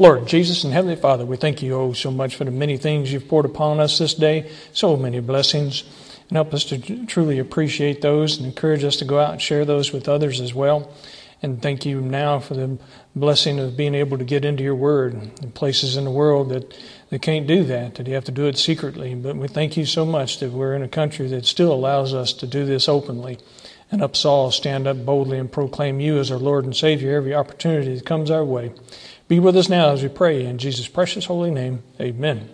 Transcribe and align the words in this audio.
Lord 0.00 0.28
Jesus 0.28 0.62
and 0.62 0.72
Heavenly 0.72 0.94
Father, 0.94 1.26
we 1.26 1.36
thank 1.36 1.60
you 1.60 1.74
oh 1.74 1.92
so 1.92 2.12
much 2.12 2.36
for 2.36 2.44
the 2.44 2.52
many 2.52 2.76
things 2.76 3.12
you've 3.12 3.26
poured 3.26 3.44
upon 3.44 3.80
us 3.80 3.98
this 3.98 4.14
day, 4.14 4.48
so 4.72 4.96
many 4.96 5.18
blessings, 5.18 5.82
and 6.28 6.36
help 6.36 6.54
us 6.54 6.62
to 6.66 7.04
truly 7.06 7.40
appreciate 7.40 8.00
those 8.00 8.36
and 8.36 8.46
encourage 8.46 8.84
us 8.84 8.94
to 8.98 9.04
go 9.04 9.18
out 9.18 9.32
and 9.32 9.42
share 9.42 9.64
those 9.64 9.92
with 9.92 10.08
others 10.08 10.40
as 10.40 10.54
well. 10.54 10.88
And 11.42 11.60
thank 11.60 11.84
you 11.84 12.00
now 12.00 12.38
for 12.38 12.54
the 12.54 12.78
blessing 13.16 13.58
of 13.58 13.76
being 13.76 13.96
able 13.96 14.18
to 14.18 14.24
get 14.24 14.44
into 14.44 14.62
your 14.62 14.76
word 14.76 15.14
in 15.42 15.50
places 15.50 15.96
in 15.96 16.04
the 16.04 16.12
world 16.12 16.50
that 16.50 16.78
they 17.10 17.18
can't 17.18 17.48
do 17.48 17.64
that, 17.64 17.96
that 17.96 18.06
you 18.06 18.14
have 18.14 18.24
to 18.26 18.32
do 18.32 18.46
it 18.46 18.56
secretly. 18.56 19.16
But 19.16 19.34
we 19.34 19.48
thank 19.48 19.76
you 19.76 19.84
so 19.84 20.06
much 20.06 20.38
that 20.38 20.52
we're 20.52 20.76
in 20.76 20.82
a 20.82 20.88
country 20.88 21.26
that 21.28 21.44
still 21.44 21.72
allows 21.72 22.14
us 22.14 22.32
to 22.34 22.46
do 22.46 22.64
this 22.64 22.88
openly. 22.88 23.38
And 23.90 24.02
up 24.02 24.16
Saul, 24.16 24.50
stand 24.50 24.86
up 24.86 25.04
boldly 25.04 25.38
and 25.38 25.50
proclaim 25.50 25.98
you 25.98 26.18
as 26.18 26.30
our 26.30 26.38
Lord 26.38 26.64
and 26.64 26.76
Savior 26.76 27.16
every 27.16 27.34
opportunity 27.34 27.94
that 27.94 28.04
comes 28.04 28.30
our 28.30 28.44
way. 28.44 28.72
Be 29.28 29.40
with 29.40 29.56
us 29.56 29.68
now 29.68 29.90
as 29.90 30.02
we 30.02 30.08
pray 30.08 30.44
in 30.44 30.58
Jesus' 30.58 30.88
precious 30.88 31.24
holy 31.24 31.50
name. 31.50 31.82
Amen. 32.00 32.50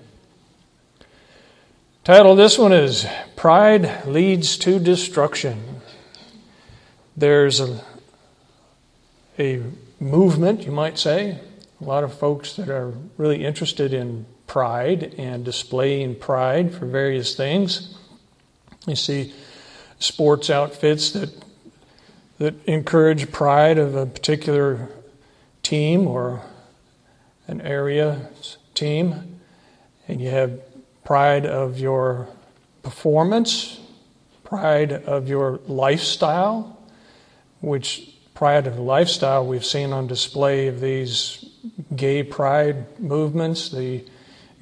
Title 2.04 2.32
of 2.32 2.36
this 2.36 2.58
one 2.58 2.72
is 2.72 3.06
Pride 3.34 4.06
Leads 4.06 4.58
to 4.58 4.78
Destruction. 4.78 5.80
There's 7.16 7.60
a, 7.60 7.82
a 9.38 9.62
movement, 9.98 10.66
you 10.66 10.72
might 10.72 10.98
say, 10.98 11.40
a 11.80 11.84
lot 11.84 12.04
of 12.04 12.16
folks 12.16 12.54
that 12.56 12.68
are 12.68 12.92
really 13.16 13.44
interested 13.44 13.92
in 13.92 14.26
pride 14.46 15.14
and 15.18 15.44
displaying 15.44 16.14
pride 16.16 16.74
for 16.74 16.86
various 16.86 17.34
things. 17.34 17.96
You 18.86 18.96
see 18.96 19.32
sports 19.98 20.50
outfits 20.50 21.10
that 21.12 21.30
that 22.38 22.54
encourage 22.66 23.30
pride 23.30 23.78
of 23.78 23.94
a 23.94 24.06
particular 24.06 24.88
team 25.62 26.06
or 26.06 26.42
an 27.46 27.60
area 27.60 28.28
team, 28.74 29.40
and 30.08 30.20
you 30.20 30.28
have 30.28 30.60
pride 31.04 31.46
of 31.46 31.78
your 31.78 32.28
performance, 32.82 33.80
pride 34.42 34.92
of 34.92 35.28
your 35.28 35.60
lifestyle, 35.66 36.78
which 37.60 38.10
pride 38.34 38.66
of 38.66 38.78
lifestyle 38.78 39.46
we've 39.46 39.64
seen 39.64 39.92
on 39.92 40.06
display 40.06 40.66
of 40.66 40.80
these 40.80 41.44
gay 41.94 42.22
pride 42.22 42.98
movements, 42.98 43.70
the 43.70 44.04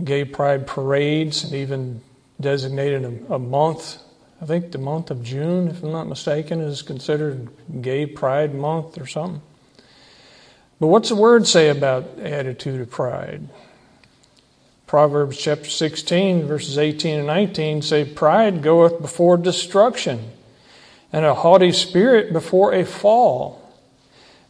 gay 0.05 0.25
pride 0.25 0.67
parades, 0.67 1.43
and 1.45 1.55
even 1.55 2.03
designated 2.41 3.05
a, 3.05 3.35
a 3.35 3.39
month. 3.39 3.99
I 4.43 4.45
think 4.45 4.73
the 4.73 4.79
month 4.79 5.13
of 5.13 5.23
June, 5.23 5.69
if 5.69 5.85
I'm 5.85 5.93
not 5.93 6.09
mistaken, 6.09 6.61
is 6.61 6.83
considered 6.83 7.49
Gay 7.81 8.07
Pride 8.07 8.53
Month 8.53 9.01
or 9.01 9.07
something. 9.07 9.41
But 10.81 10.89
what's 10.89 11.11
the 11.11 11.15
word 11.15 11.47
say 11.47 11.69
about 11.69 12.19
attitude 12.19 12.81
of 12.81 12.91
pride? 12.91 13.49
Proverbs 14.89 15.39
chapter 15.39 15.71
16, 15.71 16.45
verses 16.45 16.77
18 16.77 17.19
and 17.19 17.27
19 17.29 17.83
say, 17.83 18.05
Pride 18.05 18.63
goeth 18.65 19.01
before 19.01 19.37
destruction, 19.37 20.33
and 21.13 21.25
a 21.25 21.35
haughty 21.35 21.71
spirit 21.71 22.33
before 22.33 22.75
a 22.75 22.85
fall. 22.85 23.63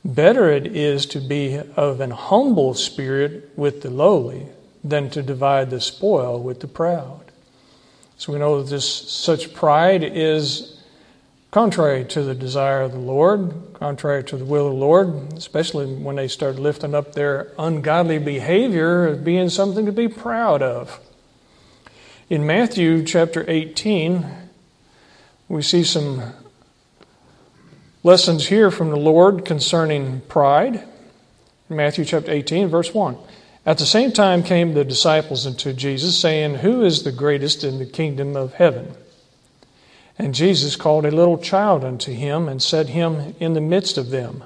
Better 0.07 0.49
it 0.49 0.75
is 0.75 1.05
to 1.05 1.21
be 1.21 1.61
of 1.77 2.01
an 2.01 2.13
humble 2.13 2.73
spirit 2.73 3.51
with 3.57 3.83
the 3.83 3.91
lowly 3.91 4.47
than 4.83 5.11
to 5.11 5.23
divide 5.23 5.69
the 5.69 5.83
spoil 5.83 6.43
with 6.43 6.61
the 6.61 6.67
proud. 6.67 7.32
So 8.23 8.33
we 8.33 8.39
know 8.39 8.63
that 8.63 8.71
this 8.71 8.89
such 8.89 9.53
pride 9.53 10.05
is 10.05 10.81
contrary 11.51 12.05
to 12.05 12.23
the 12.23 12.37
desire 12.37 12.83
of 12.83 12.93
the 12.93 12.99
Lord, 12.99 13.53
contrary 13.75 14.23
to 14.23 14.37
the 14.37 14.45
will 14.45 14.69
of 14.69 14.75
the 14.75 14.79
Lord, 14.79 15.33
especially 15.33 15.93
when 15.93 16.15
they 16.15 16.29
start 16.29 16.55
lifting 16.55 16.95
up 16.95 17.15
their 17.15 17.51
ungodly 17.59 18.21
behavior 18.21 19.09
as 19.09 19.19
being 19.19 19.49
something 19.49 19.87
to 19.87 19.91
be 19.91 20.07
proud 20.07 20.63
of. 20.63 21.01
In 22.31 22.47
Matthew 22.47 23.03
chapter 23.03 23.45
18, 23.49 24.25
we 25.49 25.61
see 25.61 25.83
some 25.83 26.23
lessons 28.05 28.47
here 28.47 28.71
from 28.71 28.91
the 28.91 28.97
Lord 28.97 29.45
concerning 29.45 30.21
pride. 30.29 30.85
In 31.69 31.75
Matthew 31.75 32.05
chapter 32.05 32.31
18, 32.31 32.69
verse 32.69 32.95
1. 32.95 33.17
At 33.65 33.79
the 33.79 33.87
same 33.87 34.11
time 34.11 34.43
came 34.43 34.75
the 34.75 34.85
disciples 34.85 35.47
unto 35.47 35.73
Jesus, 35.73 36.19
saying, 36.19 36.57
Who 36.57 36.83
is 36.83 37.05
the 37.05 37.13
greatest 37.13 37.63
in 37.63 37.79
the 37.79 37.87
kingdom 37.87 38.35
of 38.35 38.55
heaven? 38.55 38.95
And 40.19 40.35
Jesus 40.35 40.75
called 40.75 41.07
a 41.07 41.13
little 41.13 41.39
child 41.39 41.85
unto 41.85 42.13
him, 42.13 42.49
and 42.49 42.61
set 42.61 42.89
him 42.89 43.37
in 43.39 43.55
the 43.55 43.61
midst 43.61 43.99
of 43.99 44.11
them, 44.11 44.43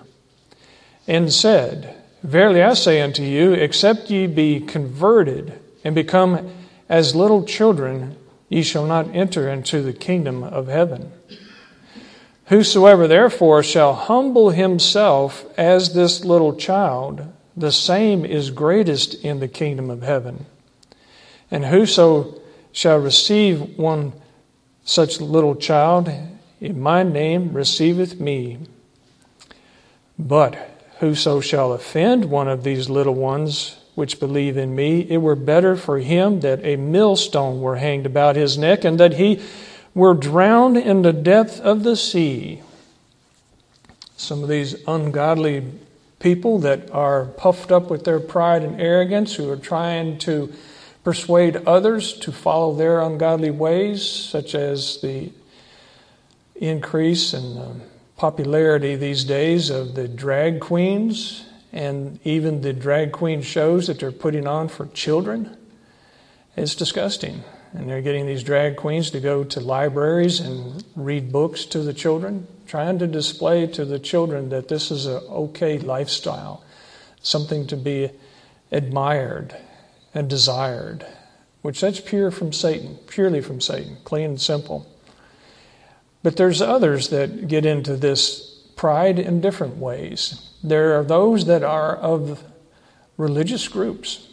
and 1.07 1.33
said, 1.33 1.97
Verily 2.23 2.63
I 2.63 2.75
say 2.75 3.01
unto 3.01 3.23
you, 3.23 3.53
except 3.53 4.11
ye 4.11 4.27
be 4.27 4.61
converted 4.61 5.61
and 5.83 5.95
become 5.95 6.51
as 6.89 7.15
little 7.15 7.45
children, 7.45 8.17
ye 8.49 8.63
shall 8.63 8.87
not 8.87 9.15
enter 9.15 9.49
into 9.49 9.81
the 9.81 9.93
kingdom 9.93 10.45
of 10.45 10.69
heaven. 10.69 11.13
Whosoever 12.47 13.09
therefore 13.09 13.63
shall 13.63 13.95
humble 13.95 14.51
himself 14.51 15.45
as 15.59 15.95
this 15.95 16.25
little 16.25 16.55
child, 16.55 17.33
the 17.57 17.73
same 17.73 18.25
is 18.25 18.51
greatest 18.51 19.15
in 19.25 19.41
the 19.41 19.49
kingdom 19.49 19.91
of 19.91 20.03
heaven. 20.03 20.47
And 21.51 21.65
whoso 21.65 22.41
shall 22.73 22.99
receive 22.99 23.79
one 23.79 24.13
such 24.85 25.21
little 25.21 25.55
child 25.57 26.11
in 26.61 26.81
my 26.81 27.03
name 27.03 27.53
receiveth 27.53 28.21
me. 28.21 28.59
But 30.19 30.57
whoso 30.99 31.41
shall 31.41 31.73
offend 31.73 32.27
one 32.27 32.49
of 32.49 32.65
these 32.65 32.89
little 32.89 33.15
ones 33.15 33.77
which 33.95 34.21
believe 34.21 34.59
in 34.59 34.75
me, 34.75 35.01
it 35.09 35.17
were 35.17 35.35
better 35.35 35.75
for 35.75 35.99
him 35.99 36.41
that 36.41 36.63
a 36.63 36.77
millstone 36.77 37.63
were 37.63 37.77
hanged 37.77 38.05
about 38.05 38.37
his 38.37 38.59
neck 38.59 38.85
and 38.85 39.01
that 39.01 39.15
he 39.15 39.43
were 39.95 40.13
drowned 40.13 40.77
in 40.77 41.01
the 41.01 41.15
depth 41.15 41.59
of 41.61 41.83
the 41.83 41.97
sea. 41.97 42.61
Some 44.19 44.43
of 44.43 44.51
these 44.51 44.77
ungodly 44.87 45.65
people 46.19 46.59
that 46.61 46.91
are 46.91 47.27
puffed 47.27 47.71
up 47.71 47.91
with 47.91 48.05
their 48.05 48.21
pride 48.21 48.63
and 48.63 48.81
arrogance, 48.81 49.35
who 49.35 49.51
are 49.51 49.57
trying 49.57 50.19
to 50.19 50.53
persuade 51.05 51.57
others 51.67 52.15
to 52.15 52.33
follow 52.33 52.75
their 52.75 53.01
ungodly 53.01 53.51
ways, 53.51 54.09
such 54.09 54.55
as 54.55 55.01
the 55.03 55.31
increase 56.57 57.35
in 57.35 57.83
popularity 58.17 58.97
these 58.97 59.25
days 59.25 59.71
of 59.71 59.95
the 59.95 60.09
drag 60.09 60.59
queens 60.61 61.45
and 61.73 62.19
even 62.25 62.63
the 62.63 62.73
drag 62.73 63.13
queen 63.13 63.43
shows 63.43 63.87
that 63.87 64.01
they're 64.01 64.11
putting 64.11 64.47
on 64.47 64.69
for 64.69 64.87
children. 64.87 65.55
It's 66.57 66.75
disgusting. 66.75 67.45
And 67.75 67.91
they're 67.91 68.01
getting 68.01 68.27
these 68.27 68.43
drag 68.43 68.77
queens 68.77 69.11
to 69.11 69.21
go 69.21 69.45
to 69.45 69.61
libraries 69.61 70.41
and 70.41 70.83
read 70.95 71.31
books 71.31 71.67
to 71.67 71.81
the 71.81 71.93
children 71.93 72.47
trying 72.67 72.99
to 72.99 73.07
display 73.07 73.67
to 73.69 73.85
the 73.85 73.99
children 73.99 74.49
that 74.51 74.69
this 74.69 74.91
is 74.91 75.07
an 75.07 75.23
okay 75.29 75.79
lifestyle, 75.79 76.65
something 77.23 77.67
to 77.69 77.77
be 77.77 78.11
admired 78.73 79.57
and 80.15 80.29
desired, 80.29 81.07
which 81.63 81.81
that's 81.81 82.01
pure 82.01 82.31
from 82.31 82.53
Satan, 82.53 82.99
purely 83.07 83.41
from 83.41 83.61
Satan, 83.61 83.97
clean 84.05 84.31
and 84.31 84.41
simple. 84.41 84.87
But 86.23 86.37
there's 86.37 86.61
others 86.61 87.11
that 87.11 87.49
get 87.49 87.65
into 87.65 87.97
this 87.97 88.57
pride 88.77 89.19
in 89.19 89.41
different 89.41 89.77
ways. 89.77 90.51
There 90.63 90.99
are 90.99 91.05
those 91.05 91.47
that 91.47 91.63
are 91.63 91.97
of 91.97 92.43
religious 93.17 93.69
groups, 93.69 94.29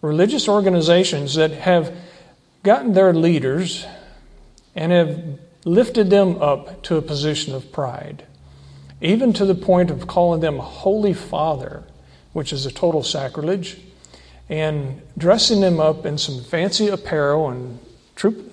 religious 0.00 0.48
organizations 0.48 1.34
that 1.34 1.52
have 1.52 1.94
gotten 2.62 2.92
their 2.92 3.12
leaders 3.12 3.86
and 4.74 4.92
have 4.92 5.38
lifted 5.68 6.08
them 6.08 6.40
up 6.40 6.82
to 6.82 6.96
a 6.96 7.02
position 7.02 7.54
of 7.54 7.70
pride, 7.70 8.24
even 9.00 9.32
to 9.34 9.44
the 9.44 9.54
point 9.54 9.90
of 9.90 10.06
calling 10.06 10.40
them 10.40 10.58
Holy 10.58 11.12
Father, 11.12 11.84
which 12.32 12.52
is 12.52 12.64
a 12.64 12.72
total 12.72 13.02
sacrilege, 13.02 13.78
and 14.48 15.02
dressing 15.16 15.60
them 15.60 15.78
up 15.78 16.06
in 16.06 16.16
some 16.16 16.42
fancy 16.42 16.88
apparel 16.88 17.50
and 17.50 17.78
troop, 18.16 18.50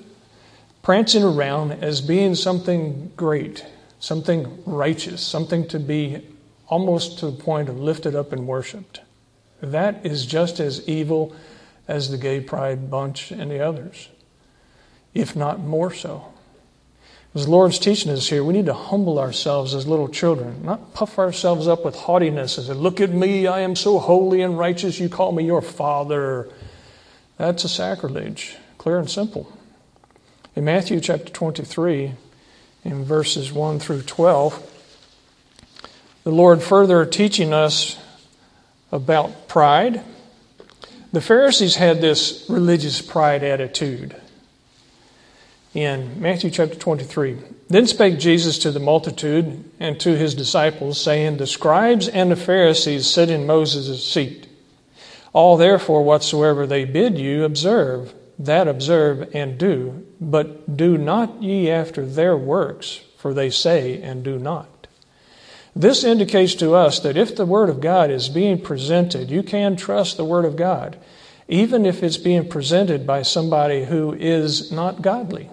prancing 0.83 1.23
around 1.23 1.71
as 1.71 2.01
being 2.01 2.35
something 2.35 3.11
great, 3.15 3.65
something 3.99 4.61
righteous, 4.65 5.21
something 5.21 5.67
to 5.67 5.79
be 5.79 6.21
almost 6.67 7.19
to 7.19 7.27
the 7.27 7.43
point 7.43 7.69
of 7.69 7.79
lifted 7.79 8.13
up 8.13 8.33
and 8.33 8.45
worshiped. 8.45 8.99
That 9.61 10.05
is 10.05 10.25
just 10.25 10.59
as 10.59 10.87
evil 10.87 11.33
as 11.87 12.09
the 12.09 12.17
gay 12.17 12.41
pride 12.41 12.91
bunch 12.91 13.31
and 13.31 13.49
the 13.49 13.61
others, 13.61 14.09
if 15.13 15.33
not 15.35 15.59
more 15.59 15.93
so. 15.93 16.33
As 17.35 17.45
the 17.45 17.51
Lord's 17.51 17.79
teaching 17.79 18.09
us 18.13 18.29
here, 18.29 18.45
we 18.45 18.53
need 18.53 18.67
to 18.67 18.73
humble 18.73 19.19
ourselves 19.19 19.75
as 19.75 19.85
little 19.85 20.07
children, 20.07 20.63
not 20.63 20.93
puff 20.93 21.19
ourselves 21.19 21.67
up 21.67 21.83
with 21.83 21.93
haughtiness 21.93 22.57
and 22.57 22.67
say, 22.67 22.73
Look 22.73 23.01
at 23.01 23.09
me, 23.09 23.45
I 23.45 23.59
am 23.59 23.75
so 23.75 23.99
holy 23.99 24.41
and 24.41 24.57
righteous, 24.57 25.01
you 25.01 25.09
call 25.09 25.33
me 25.33 25.43
your 25.43 25.61
father. 25.61 26.47
That's 27.37 27.65
a 27.65 27.69
sacrilege, 27.69 28.55
clear 28.77 28.97
and 28.99 29.09
simple. 29.09 29.51
In 30.55 30.63
Matthew 30.63 31.01
chapter 31.01 31.29
23, 31.29 32.13
in 32.85 33.03
verses 33.03 33.51
1 33.51 33.79
through 33.79 34.03
12, 34.03 34.71
the 36.23 36.31
Lord 36.31 36.63
further 36.63 37.05
teaching 37.05 37.53
us 37.53 37.97
about 38.93 39.49
pride 39.49 40.01
The 41.11 41.19
Pharisees 41.19 41.75
had 41.75 41.99
this 41.99 42.45
religious 42.47 43.01
pride 43.01 43.43
attitude. 43.43 44.15
In 45.75 46.21
Matthew 46.21 46.51
chapter 46.51 46.75
23, 46.75 47.37
then 47.67 47.85
spake 47.85 48.17
Jesus 48.17 48.57
to 48.59 48.71
the 48.71 48.79
multitude 48.79 49.69
and 49.77 49.99
to 49.99 50.15
his 50.15 50.33
disciples, 50.33 51.01
saying, 51.01 51.35
The 51.35 51.45
scribes 51.45 52.07
and 52.07 52.31
the 52.31 52.37
Pharisees 52.37 53.09
sit 53.09 53.29
in 53.29 53.45
Moses' 53.45 54.09
seat. 54.09 54.47
All 55.33 55.57
therefore 55.57 56.01
whatsoever 56.01 56.65
they 56.65 56.85
bid 56.85 57.17
you 57.17 57.43
observe, 57.43 58.13
that 58.39 58.69
observe 58.69 59.35
and 59.35 59.57
do, 59.57 60.07
but 60.21 60.77
do 60.77 60.97
not 60.97 61.43
ye 61.43 61.69
after 61.69 62.05
their 62.05 62.37
works, 62.37 63.01
for 63.17 63.33
they 63.33 63.49
say 63.49 64.01
and 64.01 64.23
do 64.23 64.39
not. 64.39 64.87
This 65.75 66.05
indicates 66.05 66.55
to 66.55 66.73
us 66.73 67.01
that 67.01 67.17
if 67.17 67.35
the 67.35 67.45
Word 67.45 67.69
of 67.69 67.81
God 67.81 68.09
is 68.09 68.29
being 68.29 68.61
presented, 68.61 69.29
you 69.29 69.43
can 69.43 69.75
trust 69.75 70.15
the 70.15 70.23
Word 70.23 70.45
of 70.45 70.55
God, 70.55 70.97
even 71.49 71.85
if 71.85 72.01
it's 72.01 72.15
being 72.15 72.47
presented 72.47 73.05
by 73.05 73.23
somebody 73.23 73.83
who 73.83 74.13
is 74.13 74.71
not 74.71 75.01
godly. 75.01 75.49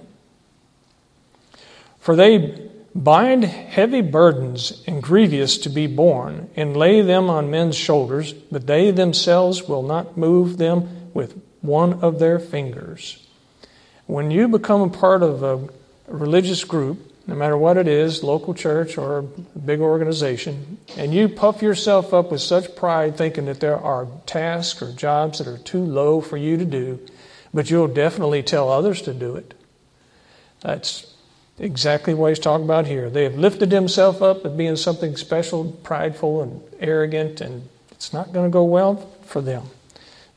For 2.03 2.17
they 2.17 2.69
bind 2.97 3.45
heavy 3.45 4.01
burdens 4.01 4.83
and 4.89 5.01
grievous 5.01 5.57
to 5.59 5.69
be 5.69 5.87
borne, 5.87 6.51
and 6.57 6.77
lay 6.77 7.01
them 7.01 7.31
on 7.31 7.49
men's 7.49 7.77
shoulders, 7.77 8.33
but 8.33 8.67
they 8.67 8.91
themselves 8.91 9.69
will 9.69 9.85
not 9.85 10.17
move 10.17 10.59
them 10.59 11.11
with 11.15 11.41
one 11.61 12.01
of 12.03 12.19
their 12.19 12.41
fingers. 12.41 13.25
When 14.07 14.33
you 14.33 14.49
become 14.49 14.81
a 14.81 14.89
part 14.89 15.23
of 15.23 15.45
a 15.45 15.69
religious 16.09 16.65
group, 16.65 16.99
no 17.29 17.37
matter 17.37 17.57
what 17.57 17.77
it 17.77 17.87
is, 17.87 18.25
local 18.25 18.53
church 18.53 18.99
or 18.99 19.19
a 19.19 19.23
big 19.23 19.79
organization, 19.79 20.79
and 20.97 21.15
you 21.15 21.29
puff 21.29 21.63
yourself 21.63 22.13
up 22.13 22.33
with 22.33 22.41
such 22.41 22.75
pride 22.75 23.17
thinking 23.17 23.45
that 23.45 23.61
there 23.61 23.79
are 23.79 24.09
tasks 24.27 24.83
or 24.83 24.91
jobs 24.91 25.39
that 25.39 25.47
are 25.47 25.59
too 25.59 25.85
low 25.85 26.21
for 26.21 26.37
you 26.37 26.57
to 26.57 26.65
do, 26.65 26.99
but 27.55 27.71
you'll 27.71 27.87
definitely 27.87 28.43
tell 28.43 28.69
others 28.71 29.03
to 29.03 29.15
do 29.15 29.37
it. 29.37 29.55
That's 30.63 31.12
exactly 31.59 32.15
what 32.15 32.29
he's 32.29 32.39
talking 32.39 32.65
about 32.65 32.87
here. 32.87 33.11
They 33.11 33.25
have 33.25 33.37
lifted 33.37 33.71
themselves 33.71 34.21
up 34.21 34.45
as 34.45 34.53
being 34.53 34.77
something 34.77 35.17
special, 35.17 35.73
prideful, 35.83 36.43
and 36.43 36.63
arrogant, 36.81 37.41
and 37.41 37.69
it's 37.91 38.13
not 38.13 38.33
going 38.33 38.51
to 38.51 38.53
go 38.53 38.65
well 38.65 39.09
for 39.25 39.41
them. 39.41 39.65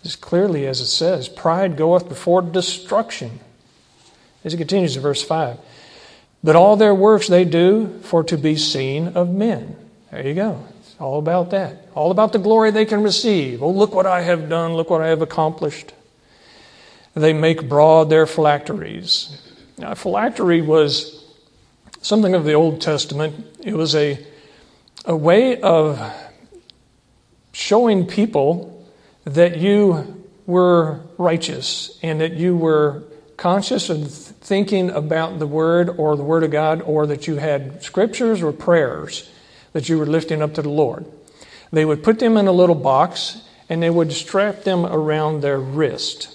As 0.04 0.16
clearly 0.16 0.68
as 0.68 0.82
it 0.82 0.88
says, 0.88 1.28
pride 1.28 1.78
goeth 1.78 2.08
before 2.08 2.42
destruction. 2.42 3.40
As 4.44 4.54
it 4.54 4.58
continues 4.58 4.96
in 4.96 5.02
verse 5.02 5.24
5. 5.24 5.58
But 6.44 6.56
all 6.56 6.76
their 6.76 6.94
works 6.94 7.28
they 7.28 7.44
do 7.44 8.00
for 8.04 8.24
to 8.26 8.38
be 8.38 8.56
seen 8.56 9.08
of 9.10 9.30
men. 9.30 9.76
There 10.12 10.28
you 10.28 10.36
go. 10.36 10.64
It's 10.82 10.96
all 11.00 11.18
about 11.18 11.50
that. 11.50 11.88
All 11.96 12.12
about 12.12 12.34
the 12.34 12.40
glory 12.40 12.70
they 12.70 12.86
can 12.86 13.02
receive. 13.02 13.64
Oh, 13.64 13.72
look 13.72 13.96
what 13.96 14.06
I 14.06 14.22
have 14.22 14.48
done. 14.48 14.76
Look 14.76 14.92
what 14.92 15.02
I 15.02 15.08
have 15.08 15.24
accomplished. 15.24 15.94
They 17.16 17.34
make 17.34 17.68
broad 17.68 18.12
their 18.12 18.28
phylacteries. 18.28 19.42
Now, 19.78 19.94
phylactery 19.94 20.62
was 20.62 21.26
something 22.02 22.34
of 22.34 22.46
the 22.46 22.54
Old 22.54 22.80
Testament. 22.82 23.46
It 23.62 23.74
was 23.74 23.94
a, 23.96 24.26
a 25.04 25.16
way 25.16 25.60
of 25.60 26.00
showing 27.52 28.06
people 28.06 28.86
that 29.26 29.58
you 29.58 30.26
were 30.46 31.02
righteous 31.18 31.98
and 32.02 32.22
that 32.22 32.34
you 32.34 32.56
were 32.56 33.04
conscious 33.38 33.90
of 33.90 34.12
thinking 34.12 34.92
about 34.92 35.40
the 35.40 35.48
Word 35.48 35.90
or 35.90 36.16
the 36.16 36.24
Word 36.24 36.44
of 36.44 36.52
God, 36.52 36.82
or 36.82 37.08
that 37.08 37.28
you 37.28 37.36
had 37.36 37.84
scriptures 37.84 38.42
or 38.42 38.54
prayers 38.54 39.30
that 39.74 39.90
you 39.90 39.98
were 39.98 40.06
lifting 40.06 40.42
up 40.42 40.54
to 40.54 40.62
the 40.62 40.70
Lord. 40.70 41.06
They 41.72 41.84
would 41.84 42.04
put 42.04 42.20
them 42.20 42.38
in 42.38 42.48
a 42.48 42.52
little 42.52 42.76
box 42.76 43.42
and 43.68 43.82
they 43.82 43.90
would 43.90 44.14
strap 44.14 44.64
them 44.64 44.86
around 44.86 45.42
their 45.42 45.60
wrist. 45.60 46.35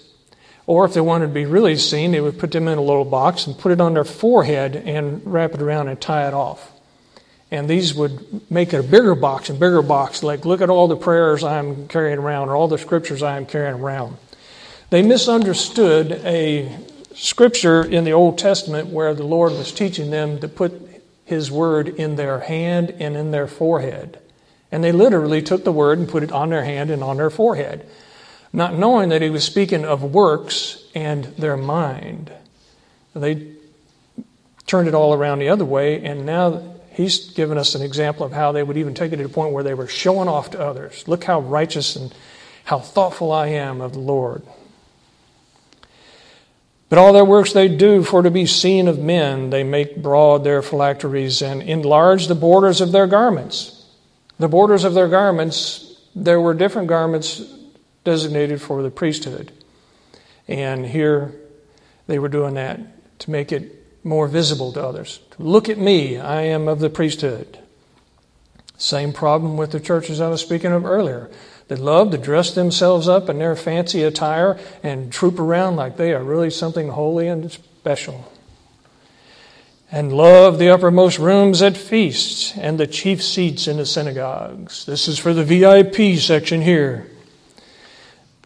Or 0.70 0.84
if 0.84 0.94
they 0.94 1.00
wanted 1.00 1.26
to 1.26 1.32
be 1.32 1.46
really 1.46 1.76
seen, 1.76 2.12
they 2.12 2.20
would 2.20 2.38
put 2.38 2.52
them 2.52 2.68
in 2.68 2.78
a 2.78 2.80
little 2.80 3.04
box 3.04 3.48
and 3.48 3.58
put 3.58 3.72
it 3.72 3.80
on 3.80 3.94
their 3.94 4.04
forehead 4.04 4.76
and 4.76 5.20
wrap 5.26 5.52
it 5.52 5.60
around 5.60 5.88
and 5.88 6.00
tie 6.00 6.28
it 6.28 6.32
off. 6.32 6.70
And 7.50 7.68
these 7.68 7.92
would 7.92 8.48
make 8.48 8.72
it 8.72 8.78
a 8.78 8.82
bigger 8.84 9.16
box 9.16 9.50
and 9.50 9.58
bigger 9.58 9.82
box, 9.82 10.22
like, 10.22 10.44
look 10.44 10.60
at 10.60 10.70
all 10.70 10.86
the 10.86 10.94
prayers 10.94 11.42
I'm 11.42 11.88
carrying 11.88 12.20
around 12.20 12.50
or 12.50 12.54
all 12.54 12.68
the 12.68 12.78
scriptures 12.78 13.20
I 13.20 13.36
am 13.36 13.46
carrying 13.46 13.80
around. 13.80 14.16
They 14.90 15.02
misunderstood 15.02 16.12
a 16.24 16.78
scripture 17.16 17.82
in 17.82 18.04
the 18.04 18.12
Old 18.12 18.38
Testament 18.38 18.90
where 18.90 19.12
the 19.12 19.26
Lord 19.26 19.50
was 19.50 19.72
teaching 19.72 20.12
them 20.12 20.38
to 20.38 20.46
put 20.46 20.72
His 21.24 21.50
word 21.50 21.88
in 21.88 22.14
their 22.14 22.38
hand 22.38 22.90
and 23.00 23.16
in 23.16 23.32
their 23.32 23.48
forehead. 23.48 24.20
And 24.70 24.84
they 24.84 24.92
literally 24.92 25.42
took 25.42 25.64
the 25.64 25.72
word 25.72 25.98
and 25.98 26.08
put 26.08 26.22
it 26.22 26.30
on 26.30 26.50
their 26.50 26.62
hand 26.62 26.92
and 26.92 27.02
on 27.02 27.16
their 27.16 27.28
forehead 27.28 27.84
not 28.52 28.74
knowing 28.74 29.10
that 29.10 29.22
he 29.22 29.30
was 29.30 29.44
speaking 29.44 29.84
of 29.84 30.02
works 30.02 30.84
and 30.94 31.24
their 31.36 31.56
mind. 31.56 32.32
They 33.14 33.52
turned 34.66 34.88
it 34.88 34.94
all 34.94 35.14
around 35.14 35.38
the 35.38 35.48
other 35.48 35.64
way, 35.64 36.04
and 36.04 36.26
now 36.26 36.62
he's 36.90 37.30
given 37.30 37.58
us 37.58 37.74
an 37.74 37.82
example 37.82 38.26
of 38.26 38.32
how 38.32 38.52
they 38.52 38.62
would 38.62 38.76
even 38.76 38.94
take 38.94 39.12
it 39.12 39.16
to 39.16 39.22
the 39.22 39.28
point 39.28 39.52
where 39.52 39.64
they 39.64 39.74
were 39.74 39.86
showing 39.86 40.28
off 40.28 40.50
to 40.50 40.60
others. 40.60 41.06
Look 41.06 41.24
how 41.24 41.40
righteous 41.40 41.96
and 41.96 42.14
how 42.64 42.78
thoughtful 42.78 43.32
I 43.32 43.48
am 43.48 43.80
of 43.80 43.92
the 43.92 44.00
Lord. 44.00 44.42
But 46.88 46.98
all 46.98 47.12
their 47.12 47.24
works 47.24 47.52
they 47.52 47.68
do 47.68 48.02
for 48.02 48.22
to 48.22 48.32
be 48.32 48.46
seen 48.46 48.88
of 48.88 48.98
men, 48.98 49.50
they 49.50 49.62
make 49.62 50.02
broad 50.02 50.42
their 50.42 50.60
phylacteries 50.60 51.40
and 51.40 51.62
enlarge 51.62 52.26
the 52.26 52.34
borders 52.34 52.80
of 52.80 52.90
their 52.90 53.06
garments. 53.06 53.86
The 54.40 54.48
borders 54.48 54.82
of 54.82 54.94
their 54.94 55.06
garments, 55.06 56.00
there 56.16 56.40
were 56.40 56.54
different 56.54 56.88
garments 56.88 57.42
designated 58.04 58.60
for 58.60 58.82
the 58.82 58.90
priesthood. 58.90 59.52
And 60.48 60.86
here 60.86 61.32
they 62.06 62.18
were 62.18 62.28
doing 62.28 62.54
that 62.54 62.80
to 63.20 63.30
make 63.30 63.52
it 63.52 63.76
more 64.02 64.26
visible 64.26 64.72
to 64.72 64.84
others. 64.84 65.20
Look 65.38 65.68
at 65.68 65.78
me, 65.78 66.18
I 66.18 66.42
am 66.42 66.68
of 66.68 66.80
the 66.80 66.90
priesthood. 66.90 67.58
Same 68.78 69.12
problem 69.12 69.56
with 69.56 69.72
the 69.72 69.80
churches 69.80 70.20
I 70.20 70.28
was 70.28 70.40
speaking 70.40 70.72
of 70.72 70.86
earlier. 70.86 71.30
They 71.68 71.76
love 71.76 72.10
to 72.10 72.18
dress 72.18 72.54
themselves 72.54 73.08
up 73.08 73.28
in 73.28 73.38
their 73.38 73.54
fancy 73.54 74.02
attire 74.02 74.58
and 74.82 75.12
troop 75.12 75.38
around 75.38 75.76
like 75.76 75.96
they 75.96 76.14
are 76.14 76.22
really 76.22 76.50
something 76.50 76.88
holy 76.88 77.28
and 77.28 77.52
special. 77.52 78.32
And 79.92 80.12
love 80.12 80.58
the 80.58 80.70
uppermost 80.70 81.18
rooms 81.18 81.62
at 81.62 81.76
feasts 81.76 82.56
and 82.56 82.78
the 82.78 82.86
chief 82.86 83.22
seats 83.22 83.68
in 83.68 83.76
the 83.76 83.86
synagogues. 83.86 84.86
This 84.86 85.08
is 85.08 85.18
for 85.18 85.34
the 85.34 85.44
VIP 85.44 86.18
section 86.18 86.62
here 86.62 87.09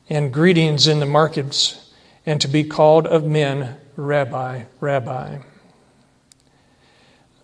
and 0.09 0.33
greetings 0.33 0.87
in 0.87 1.01
the 1.01 1.07
markets, 1.07 1.93
and 2.27 2.41
to 2.41 2.49
be 2.49 2.65
called 2.65 3.07
of 3.07 3.25
men, 3.25 3.77
Rabbi, 3.97 4.65
Rabbi. 4.81 5.39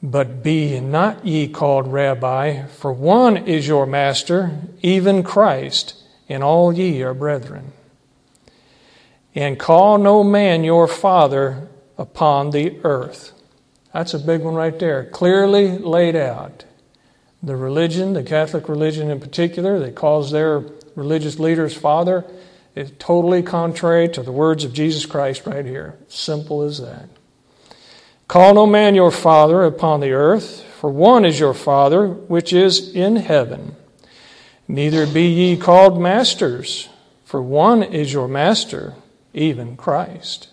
But 0.03 0.43
be 0.43 0.81
not 0.81 1.27
ye 1.27 1.49
called 1.49 1.87
Rabbi, 1.93 2.67
for 2.67 2.93
one 2.93 3.37
is 3.37 3.69
your 3.69 3.87
master, 3.87 4.59
even 4.83 5.23
Christ, 5.23 5.95
and 6.29 6.43
all 6.43 6.73
ye 6.73 7.03
are 7.03 7.15
brethren. 7.15 7.73
And 9.35 9.59
call 9.59 9.99
no 9.99 10.25
man 10.25 10.65
your 10.65 10.89
father 10.89 11.69
upon 11.99 12.51
the 12.51 12.79
earth. 12.83 13.33
That's 13.93 14.15
a 14.15 14.19
big 14.19 14.43
one 14.43 14.55
right 14.55 14.79
there, 14.79 15.05
clearly 15.05 15.77
laid 15.79 16.17
out. 16.17 16.65
The 17.43 17.57
religion, 17.57 18.13
the 18.13 18.23
Catholic 18.23 18.69
religion 18.69 19.11
in 19.11 19.21
particular, 19.21 19.79
that 19.81 19.95
calls 19.95 20.31
their 20.31 20.65
religious 20.95 21.39
leaders 21.39 21.77
father, 21.77 22.25
is 22.75 22.93
totally 22.99 23.43
contrary 23.43 24.09
to 24.09 24.23
the 24.23 24.33
words 24.33 24.65
of 24.65 24.73
Jesus 24.73 25.07
Christ 25.07 25.47
right 25.47 25.65
here. 25.65 25.99
Simple 26.09 26.63
as 26.63 26.81
that. 26.81 27.09
Call 28.29 28.55
no 28.55 28.67
man 28.67 28.95
your 28.95 29.11
father 29.11 29.65
upon 29.65 30.01
the 30.01 30.13
earth, 30.13 30.63
for 30.79 30.91
one 30.91 31.25
is 31.25 31.41
your 31.41 31.55
father 31.55 32.07
which 32.07 32.53
is 32.53 32.95
in 32.95 33.17
heaven. 33.17 33.75
Neither 34.69 35.05
be 35.07 35.27
ye 35.27 35.57
called 35.57 36.01
masters, 36.01 36.89
for 37.25 37.43
one 37.43 37.83
is 37.83 38.13
your 38.13 38.29
master, 38.29 38.95
even 39.35 39.77
Christ. 39.77 40.49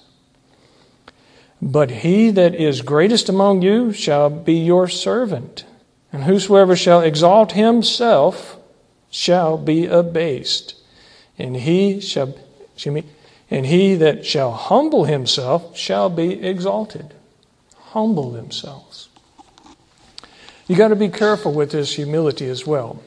But 1.61 1.91
he 1.91 2.31
that 2.31 2.55
is 2.55 2.81
greatest 2.81 3.29
among 3.29 3.61
you 3.61 3.93
shall 3.93 4.29
be 4.29 4.53
your 4.53 4.87
servant, 4.87 5.65
and 6.11 6.23
whosoever 6.23 6.75
shall 6.75 7.01
exalt 7.01 7.51
himself 7.51 8.57
shall 9.11 9.57
be 9.57 9.85
abased 9.85 10.76
and 11.37 11.55
he 11.55 11.99
shall 11.99 12.35
and 13.49 13.65
he 13.65 13.95
that 13.95 14.25
shall 14.25 14.51
humble 14.51 15.05
himself 15.05 15.77
shall 15.77 16.09
be 16.09 16.43
exalted. 16.43 17.13
Humble 17.75 18.31
themselves. 18.31 19.09
You 20.67 20.75
got 20.75 20.89
to 20.89 20.95
be 20.95 21.09
careful 21.09 21.53
with 21.53 21.71
this 21.71 21.95
humility 21.95 22.49
as 22.49 22.67
well. 22.67 23.01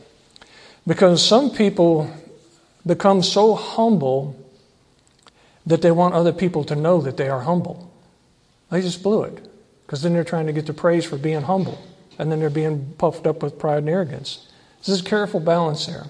Because 0.87 1.25
some 1.25 1.51
people 1.51 2.11
become 2.87 3.23
so 3.23 3.55
humble 3.55 4.35
that 5.67 5.83
they 5.83 5.91
want 5.91 6.15
other 6.15 6.33
people 6.33 6.65
to 6.65 6.75
know 6.75 7.03
that 7.03 7.19
they 7.19 7.29
are 7.29 7.43
humble. 7.43 7.93
They 8.71 8.81
just 8.81 9.03
blew 9.03 9.25
it. 9.25 9.47
Because 9.85 10.03
then 10.03 10.15
they're 10.15 10.25
trying 10.25 10.47
to 10.47 10.53
get 10.53 10.67
the 10.67 10.73
praise 10.73 11.05
for 11.05 11.19
being 11.19 11.43
humble. 11.43 11.79
And 12.19 12.33
then 12.33 12.41
they're 12.41 12.49
being 12.49 12.95
puffed 12.97 13.27
up 13.27 13.43
with 13.43 13.59
pride 13.59 13.79
and 13.79 13.89
arrogance. 13.91 14.49
This 14.79 14.89
is 14.89 15.01
a 15.03 15.05
careful 15.05 15.41
balance 15.41 15.87
there. 15.87 16.07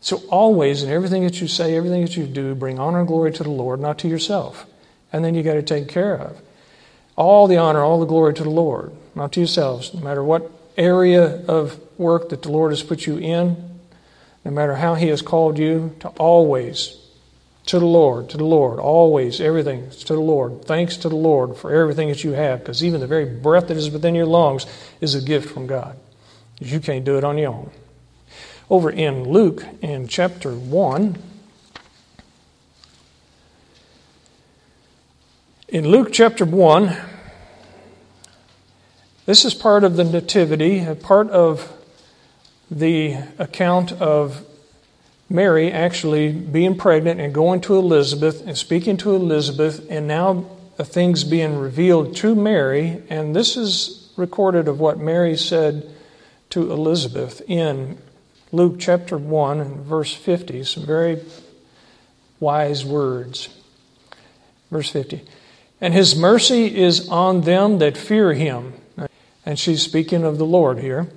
So 0.00 0.22
always 0.28 0.82
in 0.82 0.90
everything 0.90 1.24
that 1.24 1.40
you 1.40 1.48
say, 1.48 1.76
everything 1.76 2.02
that 2.02 2.16
you 2.16 2.26
do, 2.26 2.54
bring 2.54 2.78
honor 2.78 3.00
and 3.00 3.08
glory 3.08 3.32
to 3.32 3.42
the 3.42 3.50
Lord, 3.50 3.80
not 3.80 3.98
to 4.00 4.08
yourself. 4.08 4.66
And 5.12 5.24
then 5.24 5.34
you 5.34 5.42
got 5.42 5.54
to 5.54 5.62
take 5.62 5.88
care 5.88 6.14
of. 6.14 6.40
All 7.16 7.46
the 7.46 7.56
honor, 7.56 7.82
all 7.82 7.98
the 7.98 8.06
glory 8.06 8.34
to 8.34 8.42
the 8.44 8.50
Lord, 8.50 8.92
not 9.14 9.32
to 9.32 9.40
yourselves, 9.40 9.92
no 9.92 10.00
matter 10.00 10.22
what 10.22 10.50
area 10.76 11.44
of 11.46 11.80
work 11.98 12.28
that 12.28 12.42
the 12.42 12.50
Lord 12.50 12.70
has 12.70 12.82
put 12.82 13.06
you 13.06 13.18
in, 13.18 13.80
no 14.44 14.50
matter 14.52 14.76
how 14.76 14.94
He 14.94 15.08
has 15.08 15.20
called 15.20 15.58
you, 15.58 15.96
to 16.00 16.08
always 16.10 16.96
to 17.66 17.78
the 17.78 17.84
Lord, 17.84 18.30
to 18.30 18.38
the 18.38 18.44
Lord, 18.44 18.78
always, 18.78 19.42
everything 19.42 19.90
to 19.90 20.14
the 20.14 20.20
Lord. 20.20 20.64
Thanks 20.64 20.96
to 20.98 21.10
the 21.10 21.16
Lord 21.16 21.56
for 21.56 21.70
everything 21.70 22.08
that 22.08 22.24
you 22.24 22.32
have, 22.32 22.60
because 22.60 22.82
even 22.82 23.00
the 23.00 23.06
very 23.06 23.26
breath 23.26 23.68
that 23.68 23.76
is 23.76 23.90
within 23.90 24.14
your 24.14 24.24
lungs 24.24 24.64
is 25.02 25.14
a 25.14 25.20
gift 25.20 25.50
from 25.50 25.66
God. 25.66 25.98
You 26.60 26.80
can't 26.80 27.04
do 27.04 27.18
it 27.18 27.24
on 27.24 27.36
your 27.36 27.52
own. 27.52 27.70
Over 28.70 28.90
in 28.90 29.24
Luke, 29.24 29.64
in 29.80 30.08
chapter 30.08 30.52
1, 30.52 31.16
in 35.68 35.88
Luke 35.88 36.10
chapter 36.12 36.44
1, 36.44 36.94
this 39.24 39.46
is 39.46 39.54
part 39.54 39.84
of 39.84 39.96
the 39.96 40.04
Nativity, 40.04 40.86
part 40.96 41.30
of 41.30 41.72
the 42.70 43.16
account 43.38 43.92
of 43.92 44.44
Mary 45.30 45.72
actually 45.72 46.30
being 46.30 46.76
pregnant 46.76 47.20
and 47.20 47.32
going 47.32 47.62
to 47.62 47.76
Elizabeth 47.76 48.46
and 48.46 48.56
speaking 48.56 48.98
to 48.98 49.14
Elizabeth, 49.14 49.86
and 49.88 50.06
now 50.06 50.44
things 50.76 51.24
being 51.24 51.56
revealed 51.56 52.14
to 52.16 52.34
Mary. 52.34 53.02
And 53.08 53.34
this 53.34 53.56
is 53.56 54.12
recorded 54.18 54.68
of 54.68 54.78
what 54.78 54.98
Mary 54.98 55.38
said 55.38 55.90
to 56.50 56.70
Elizabeth 56.70 57.40
in 57.46 57.96
Luke 58.50 58.76
chapter 58.78 59.18
1, 59.18 59.84
verse 59.84 60.14
50. 60.14 60.64
Some 60.64 60.86
very 60.86 61.22
wise 62.40 62.84
words. 62.84 63.48
Verse 64.70 64.90
50. 64.90 65.22
And 65.80 65.94
his 65.94 66.16
mercy 66.16 66.76
is 66.76 67.08
on 67.08 67.42
them 67.42 67.78
that 67.78 67.96
fear 67.96 68.32
him. 68.32 68.74
And 69.46 69.58
she's 69.58 69.82
speaking 69.82 70.24
of 70.24 70.38
the 70.38 70.46
Lord 70.46 70.78
here. 70.78 71.08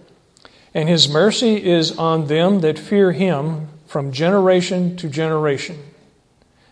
And 0.74 0.88
his 0.88 1.10
mercy 1.10 1.64
is 1.64 1.98
on 1.98 2.28
them 2.28 2.62
that 2.62 2.80
fear 2.80 3.12
him 3.12 3.68
from 3.92 4.14
generation 4.14 4.96
to 4.96 5.10
generation. 5.10 5.78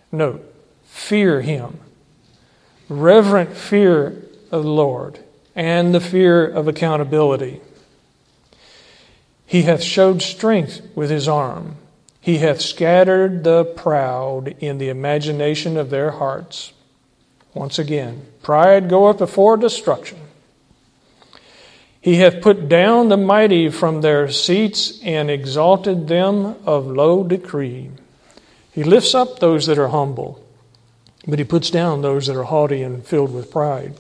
Note, 0.10 0.42
fear 0.86 1.42
Him. 1.42 1.80
Reverent 2.88 3.56
fear 3.56 4.24
of 4.52 4.64
the 4.64 4.70
Lord 4.70 5.20
and 5.54 5.94
the 5.94 6.00
fear 6.00 6.48
of 6.48 6.68
accountability. 6.68 7.62
He 9.50 9.64
hath 9.64 9.82
showed 9.82 10.22
strength 10.22 10.80
with 10.94 11.10
his 11.10 11.28
arm. 11.28 11.78
He 12.22 12.38
hath 12.38 12.62
scattered 12.62 13.44
the 13.44 13.66
proud 13.66 14.50
in 14.60 14.78
the 14.78 14.90
imagination 14.90 15.76
of 15.76 15.90
their 15.90 16.12
hearts. 16.12 16.72
Once 17.56 17.80
again, 17.80 18.28
pride 18.44 18.90
goeth 18.90 19.18
before 19.18 19.58
destruction, 19.58 20.20
he 22.00 22.18
hath 22.18 22.44
put 22.44 22.70
down 22.70 23.10
the 23.10 23.18
mighty 23.18 23.70
from 23.70 24.02
their 24.02 24.30
seats 24.30 25.02
and 25.02 25.32
exalted 25.32 26.08
them 26.08 26.56
of 26.64 26.86
low 26.86 27.24
decree. 27.24 27.90
He 28.72 28.84
lifts 28.84 29.16
up 29.16 29.40
those 29.40 29.66
that 29.66 29.80
are 29.80 29.88
humble, 29.88 30.46
but 31.28 31.40
he 31.40 31.44
puts 31.44 31.72
down 31.72 32.04
those 32.04 32.28
that 32.28 32.36
are 32.36 32.44
haughty 32.44 32.84
and 32.84 33.04
filled 33.04 33.34
with 33.34 33.50
pride. 33.50 33.96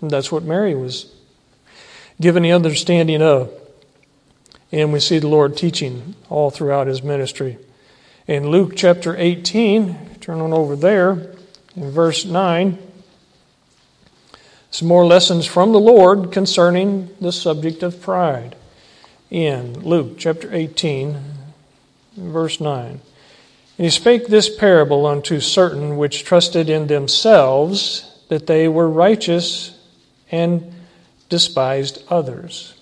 And 0.00 0.08
that's 0.08 0.30
what 0.30 0.44
Mary 0.44 0.76
was 0.76 1.12
given 2.20 2.44
the 2.44 2.52
understanding 2.52 3.20
of. 3.20 3.52
And 4.74 4.92
we 4.92 4.98
see 4.98 5.20
the 5.20 5.28
Lord 5.28 5.56
teaching 5.56 6.16
all 6.28 6.50
throughout 6.50 6.88
his 6.88 7.00
ministry. 7.00 7.58
In 8.26 8.48
Luke 8.48 8.72
chapter 8.74 9.16
18, 9.16 10.16
turn 10.20 10.40
on 10.40 10.52
over 10.52 10.74
there, 10.74 11.36
in 11.76 11.92
verse 11.92 12.24
9. 12.24 12.76
Some 14.72 14.88
more 14.88 15.06
lessons 15.06 15.46
from 15.46 15.70
the 15.70 15.78
Lord 15.78 16.32
concerning 16.32 17.08
the 17.20 17.30
subject 17.30 17.84
of 17.84 18.02
pride 18.02 18.56
in 19.30 19.78
Luke 19.78 20.18
chapter 20.18 20.52
18, 20.52 21.18
verse 22.16 22.60
9. 22.60 22.88
And 22.88 23.00
he 23.76 23.90
spake 23.90 24.26
this 24.26 24.52
parable 24.52 25.06
unto 25.06 25.38
certain 25.38 25.96
which 25.96 26.24
trusted 26.24 26.68
in 26.68 26.88
themselves 26.88 28.12
that 28.28 28.48
they 28.48 28.66
were 28.66 28.90
righteous 28.90 29.78
and 30.32 30.74
despised 31.28 32.02
others. 32.08 32.73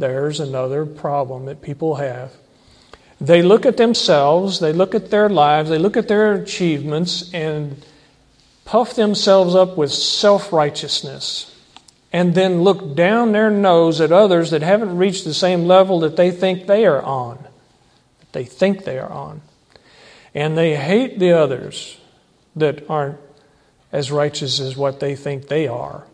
There's 0.00 0.40
another 0.40 0.86
problem 0.86 1.44
that 1.44 1.60
people 1.60 1.96
have. 1.96 2.32
They 3.20 3.42
look 3.42 3.66
at 3.66 3.76
themselves, 3.76 4.60
they 4.60 4.72
look 4.72 4.94
at 4.94 5.10
their 5.10 5.28
lives, 5.28 5.68
they 5.68 5.78
look 5.78 5.96
at 5.96 6.08
their 6.08 6.32
achievements, 6.32 7.30
and 7.34 7.84
puff 8.64 8.94
themselves 8.94 9.54
up 9.54 9.76
with 9.76 9.92
self 9.92 10.52
righteousness 10.52 11.54
and 12.12 12.34
then 12.34 12.62
look 12.62 12.96
down 12.96 13.32
their 13.32 13.50
nose 13.50 14.00
at 14.00 14.10
others 14.10 14.50
that 14.50 14.62
haven't 14.62 14.96
reached 14.96 15.24
the 15.24 15.34
same 15.34 15.66
level 15.66 16.00
that 16.00 16.16
they 16.16 16.30
think 16.30 16.66
they 16.66 16.86
are 16.86 17.02
on. 17.02 17.36
That 18.20 18.32
they 18.32 18.44
think 18.44 18.84
they 18.84 18.98
are 18.98 19.10
on. 19.10 19.42
And 20.34 20.56
they 20.56 20.76
hate 20.76 21.18
the 21.18 21.32
others 21.32 21.98
that 22.56 22.88
aren't 22.88 23.18
as 23.92 24.10
righteous 24.10 24.60
as 24.60 24.76
what 24.76 24.98
they 24.98 25.14
think 25.14 25.48
they 25.48 25.68
are, 25.68 26.06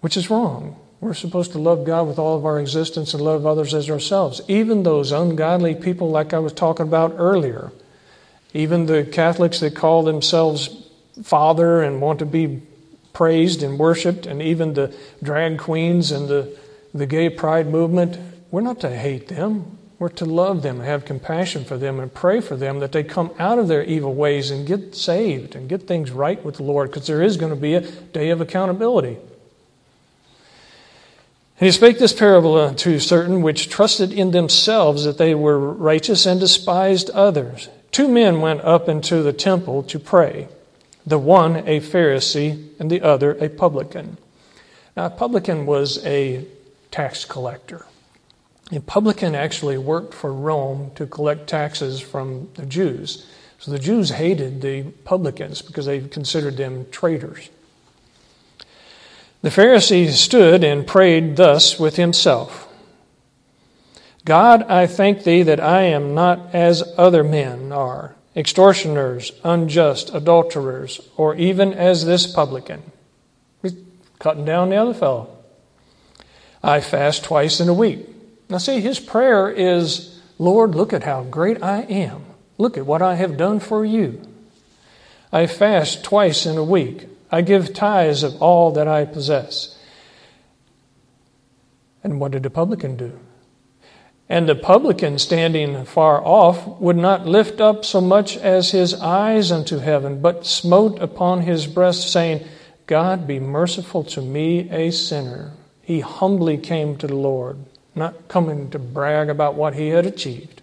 which 0.00 0.16
is 0.16 0.30
wrong. 0.30 0.80
We're 1.04 1.12
supposed 1.12 1.52
to 1.52 1.58
love 1.58 1.84
God 1.84 2.08
with 2.08 2.18
all 2.18 2.34
of 2.34 2.46
our 2.46 2.58
existence 2.58 3.12
and 3.12 3.22
love 3.22 3.44
others 3.44 3.74
as 3.74 3.90
ourselves, 3.90 4.40
even 4.48 4.84
those 4.84 5.12
ungodly 5.12 5.74
people, 5.74 6.08
like 6.08 6.32
I 6.32 6.38
was 6.38 6.54
talking 6.54 6.86
about 6.86 7.16
earlier. 7.18 7.72
Even 8.54 8.86
the 8.86 9.04
Catholics 9.04 9.60
that 9.60 9.76
call 9.76 10.02
themselves 10.02 10.88
Father 11.22 11.82
and 11.82 12.00
want 12.00 12.20
to 12.20 12.24
be 12.24 12.62
praised 13.12 13.62
and 13.62 13.78
worshiped, 13.78 14.24
and 14.24 14.40
even 14.40 14.72
the 14.72 14.96
drag 15.22 15.58
queens 15.58 16.10
and 16.10 16.26
the, 16.26 16.58
the 16.94 17.04
gay 17.04 17.28
pride 17.28 17.66
movement, 17.66 18.18
we're 18.50 18.62
not 18.62 18.80
to 18.80 18.88
hate 18.88 19.28
them. 19.28 19.76
We're 19.98 20.08
to 20.08 20.24
love 20.24 20.62
them 20.62 20.80
have 20.80 21.04
compassion 21.04 21.66
for 21.66 21.76
them 21.76 22.00
and 22.00 22.14
pray 22.14 22.40
for 22.40 22.56
them 22.56 22.78
that 22.78 22.92
they 22.92 23.04
come 23.04 23.30
out 23.38 23.58
of 23.58 23.68
their 23.68 23.84
evil 23.84 24.14
ways 24.14 24.50
and 24.50 24.66
get 24.66 24.94
saved 24.94 25.54
and 25.54 25.68
get 25.68 25.82
things 25.82 26.10
right 26.10 26.42
with 26.42 26.54
the 26.54 26.62
Lord 26.62 26.90
because 26.90 27.06
there 27.06 27.20
is 27.20 27.36
going 27.36 27.52
to 27.52 27.60
be 27.60 27.74
a 27.74 27.82
day 27.82 28.30
of 28.30 28.40
accountability. 28.40 29.18
And 31.60 31.66
he 31.66 31.72
spake 31.72 31.98
this 31.98 32.12
parable 32.12 32.58
unto 32.58 32.98
certain 32.98 33.42
which 33.42 33.68
trusted 33.68 34.12
in 34.12 34.32
themselves 34.32 35.04
that 35.04 35.18
they 35.18 35.34
were 35.34 35.58
righteous 35.58 36.26
and 36.26 36.40
despised 36.40 37.10
others. 37.10 37.68
Two 37.92 38.08
men 38.08 38.40
went 38.40 38.62
up 38.62 38.88
into 38.88 39.22
the 39.22 39.32
temple 39.32 39.84
to 39.84 39.98
pray 40.00 40.48
the 41.06 41.18
one 41.18 41.56
a 41.68 41.80
Pharisee 41.80 42.70
and 42.78 42.90
the 42.90 43.02
other 43.02 43.32
a 43.32 43.48
publican. 43.48 44.16
Now, 44.96 45.06
a 45.06 45.10
publican 45.10 45.66
was 45.66 46.04
a 46.04 46.44
tax 46.90 47.24
collector. 47.24 47.86
A 48.72 48.80
publican 48.80 49.34
actually 49.34 49.76
worked 49.76 50.14
for 50.14 50.32
Rome 50.32 50.90
to 50.94 51.06
collect 51.06 51.46
taxes 51.46 52.00
from 52.00 52.48
the 52.54 52.64
Jews. 52.64 53.26
So 53.58 53.70
the 53.70 53.78
Jews 53.78 54.10
hated 54.10 54.60
the 54.60 54.84
publicans 55.04 55.62
because 55.62 55.86
they 55.86 56.00
considered 56.00 56.56
them 56.56 56.86
traitors. 56.90 57.50
The 59.44 59.50
Pharisee 59.50 60.08
stood 60.08 60.64
and 60.64 60.86
prayed 60.86 61.36
thus 61.36 61.78
with 61.78 61.96
himself 61.96 62.66
God, 64.24 64.62
I 64.62 64.86
thank 64.86 65.22
thee 65.22 65.42
that 65.42 65.60
I 65.60 65.82
am 65.82 66.14
not 66.14 66.54
as 66.54 66.82
other 66.96 67.22
men 67.22 67.70
are 67.70 68.14
extortioners, 68.34 69.32
unjust, 69.44 70.14
adulterers, 70.14 70.98
or 71.18 71.34
even 71.34 71.74
as 71.74 72.06
this 72.06 72.26
publican. 72.26 72.90
He's 73.60 73.74
cutting 74.18 74.46
down 74.46 74.70
the 74.70 74.76
other 74.76 74.94
fellow. 74.94 75.36
I 76.62 76.80
fast 76.80 77.22
twice 77.24 77.60
in 77.60 77.68
a 77.68 77.74
week. 77.74 78.08
Now, 78.48 78.56
see, 78.56 78.80
his 78.80 78.98
prayer 78.98 79.50
is, 79.50 80.22
Lord, 80.38 80.74
look 80.74 80.94
at 80.94 81.04
how 81.04 81.22
great 81.22 81.62
I 81.62 81.82
am. 81.82 82.24
Look 82.56 82.78
at 82.78 82.86
what 82.86 83.02
I 83.02 83.16
have 83.16 83.36
done 83.36 83.60
for 83.60 83.84
you. 83.84 84.22
I 85.30 85.46
fast 85.46 86.02
twice 86.02 86.46
in 86.46 86.56
a 86.56 86.64
week. 86.64 87.08
I 87.30 87.40
give 87.40 87.74
tithes 87.74 88.22
of 88.22 88.40
all 88.42 88.72
that 88.72 88.88
I 88.88 89.04
possess. 89.04 89.78
And 92.02 92.20
what 92.20 92.32
did 92.32 92.42
the 92.42 92.50
publican 92.50 92.96
do? 92.96 93.18
And 94.28 94.48
the 94.48 94.54
publican 94.54 95.18
standing 95.18 95.84
far 95.84 96.24
off 96.24 96.66
would 96.80 96.96
not 96.96 97.26
lift 97.26 97.60
up 97.60 97.84
so 97.84 98.00
much 98.00 98.36
as 98.36 98.70
his 98.70 98.94
eyes 98.94 99.52
unto 99.52 99.78
heaven, 99.78 100.20
but 100.22 100.46
smote 100.46 100.98
upon 101.00 101.42
his 101.42 101.66
breast, 101.66 102.10
saying, 102.10 102.46
God 102.86 103.26
be 103.26 103.38
merciful 103.38 104.04
to 104.04 104.22
me, 104.22 104.70
a 104.70 104.90
sinner. 104.90 105.52
He 105.82 106.00
humbly 106.00 106.56
came 106.56 106.96
to 106.98 107.06
the 107.06 107.16
Lord, 107.16 107.58
not 107.94 108.28
coming 108.28 108.70
to 108.70 108.78
brag 108.78 109.28
about 109.28 109.54
what 109.54 109.74
he 109.74 109.88
had 109.88 110.06
achieved. 110.06 110.62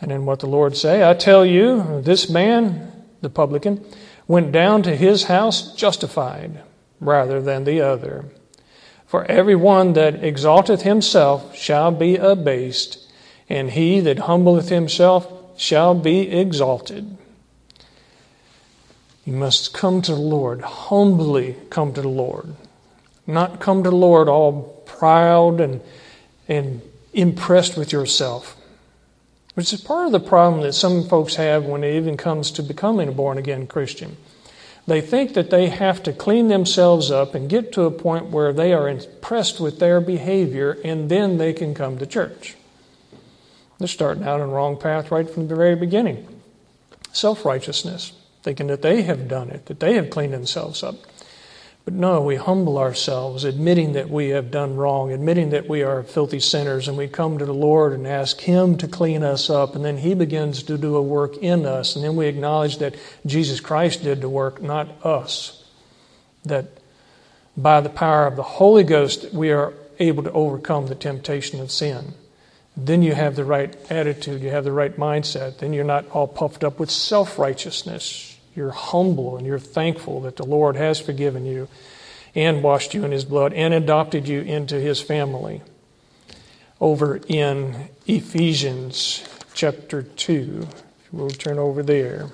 And 0.00 0.10
then 0.10 0.26
what 0.26 0.40
the 0.40 0.46
Lord 0.46 0.76
say? 0.76 1.08
I 1.08 1.14
tell 1.14 1.46
you, 1.46 2.02
this 2.02 2.28
man, 2.28 2.92
the 3.22 3.30
publican, 3.30 3.84
went 4.26 4.52
down 4.52 4.82
to 4.82 4.96
his 4.96 5.24
house 5.24 5.74
justified 5.74 6.62
rather 7.00 7.40
than 7.40 7.64
the 7.64 7.80
other. 7.80 8.26
For 9.06 9.24
every 9.26 9.56
one 9.56 9.92
that 9.92 10.24
exalteth 10.24 10.82
himself 10.82 11.54
shall 11.54 11.90
be 11.90 12.16
abased, 12.16 12.98
and 13.48 13.70
he 13.70 14.00
that 14.00 14.20
humbleth 14.20 14.70
himself 14.70 15.30
shall 15.58 15.94
be 15.94 16.30
exalted. 16.30 17.18
You 19.24 19.34
must 19.34 19.74
come 19.74 20.02
to 20.02 20.14
the 20.14 20.20
Lord, 20.20 20.62
humbly 20.62 21.56
come 21.70 21.92
to 21.94 22.02
the 22.02 22.08
Lord. 22.08 22.54
Not 23.26 23.60
come 23.60 23.84
to 23.84 23.90
the 23.90 23.96
Lord 23.96 24.28
all 24.28 24.82
proud 24.86 25.60
and, 25.60 25.80
and 26.48 26.80
impressed 27.12 27.76
with 27.76 27.92
yourself. 27.92 28.56
Which 29.54 29.72
is 29.72 29.80
part 29.80 30.06
of 30.06 30.12
the 30.12 30.20
problem 30.20 30.62
that 30.62 30.72
some 30.72 31.06
folks 31.08 31.34
have 31.34 31.64
when 31.64 31.84
it 31.84 31.94
even 31.96 32.16
comes 32.16 32.50
to 32.52 32.62
becoming 32.62 33.08
a 33.08 33.12
born 33.12 33.38
again 33.38 33.66
Christian. 33.66 34.16
They 34.86 35.00
think 35.00 35.34
that 35.34 35.50
they 35.50 35.68
have 35.68 36.02
to 36.04 36.12
clean 36.12 36.48
themselves 36.48 37.10
up 37.10 37.34
and 37.34 37.48
get 37.48 37.72
to 37.72 37.82
a 37.82 37.90
point 37.90 38.30
where 38.30 38.52
they 38.52 38.72
are 38.72 38.88
impressed 38.88 39.60
with 39.60 39.78
their 39.78 40.00
behavior 40.00 40.78
and 40.84 41.08
then 41.08 41.38
they 41.38 41.52
can 41.52 41.74
come 41.74 41.98
to 41.98 42.06
church. 42.06 42.56
They're 43.78 43.88
starting 43.88 44.24
out 44.24 44.40
on 44.40 44.48
the 44.48 44.54
wrong 44.54 44.76
path 44.76 45.10
right 45.10 45.28
from 45.28 45.48
the 45.48 45.54
very 45.54 45.76
beginning. 45.76 46.26
Self 47.12 47.44
righteousness 47.44 48.12
thinking 48.42 48.66
that 48.66 48.82
they 48.82 49.02
have 49.02 49.28
done 49.28 49.50
it, 49.50 49.66
that 49.66 49.80
they 49.80 49.94
have 49.94 50.10
cleaned 50.10 50.34
themselves 50.34 50.82
up. 50.82 50.96
But 51.84 51.94
no, 51.94 52.22
we 52.22 52.36
humble 52.36 52.78
ourselves, 52.78 53.42
admitting 53.42 53.94
that 53.94 54.08
we 54.08 54.28
have 54.28 54.52
done 54.52 54.76
wrong, 54.76 55.10
admitting 55.10 55.50
that 55.50 55.68
we 55.68 55.82
are 55.82 56.04
filthy 56.04 56.38
sinners, 56.38 56.86
and 56.86 56.96
we 56.96 57.08
come 57.08 57.38
to 57.38 57.44
the 57.44 57.52
Lord 57.52 57.92
and 57.92 58.06
ask 58.06 58.40
Him 58.40 58.76
to 58.78 58.86
clean 58.86 59.24
us 59.24 59.50
up, 59.50 59.74
and 59.74 59.84
then 59.84 59.96
He 59.96 60.14
begins 60.14 60.62
to 60.64 60.78
do 60.78 60.94
a 60.94 61.02
work 61.02 61.36
in 61.38 61.66
us, 61.66 61.96
and 61.96 62.04
then 62.04 62.14
we 62.14 62.26
acknowledge 62.26 62.78
that 62.78 62.94
Jesus 63.26 63.58
Christ 63.58 64.04
did 64.04 64.20
the 64.20 64.28
work, 64.28 64.62
not 64.62 65.04
us. 65.04 65.64
That 66.44 66.66
by 67.56 67.80
the 67.80 67.90
power 67.90 68.26
of 68.26 68.36
the 68.36 68.42
Holy 68.44 68.84
Ghost, 68.84 69.32
we 69.32 69.50
are 69.50 69.74
able 69.98 70.22
to 70.22 70.32
overcome 70.32 70.86
the 70.86 70.94
temptation 70.94 71.60
of 71.60 71.72
sin. 71.72 72.14
Then 72.76 73.02
you 73.02 73.14
have 73.14 73.34
the 73.34 73.44
right 73.44 73.76
attitude, 73.90 74.40
you 74.40 74.50
have 74.50 74.64
the 74.64 74.72
right 74.72 74.96
mindset, 74.96 75.58
then 75.58 75.72
you're 75.72 75.84
not 75.84 76.08
all 76.10 76.28
puffed 76.28 76.62
up 76.62 76.78
with 76.78 76.90
self 76.90 77.40
righteousness 77.40 78.31
you're 78.54 78.70
humble 78.70 79.36
and 79.36 79.46
you're 79.46 79.58
thankful 79.58 80.20
that 80.22 80.36
the 80.36 80.44
Lord 80.44 80.76
has 80.76 81.00
forgiven 81.00 81.46
you 81.46 81.68
and 82.34 82.62
washed 82.62 82.94
you 82.94 83.04
in 83.04 83.12
His 83.12 83.24
blood 83.24 83.52
and 83.52 83.72
adopted 83.72 84.28
you 84.28 84.40
into 84.40 84.76
His 84.80 85.00
family. 85.00 85.62
Over 86.80 87.20
in 87.28 87.88
Ephesians 88.06 89.24
chapter 89.54 90.02
2, 90.02 90.66
we'll 91.12 91.30
turn 91.30 91.58
over 91.58 91.82
there. 91.82 92.28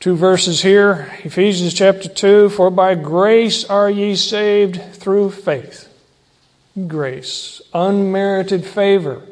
Two 0.00 0.16
verses 0.16 0.62
here 0.62 1.12
Ephesians 1.24 1.74
chapter 1.74 2.08
2 2.08 2.50
For 2.50 2.70
by 2.70 2.94
grace 2.94 3.64
are 3.64 3.90
ye 3.90 4.14
saved 4.14 4.80
through 4.94 5.30
faith. 5.30 5.88
Grace, 6.86 7.62
unmerited 7.72 8.64
favor 8.64 9.22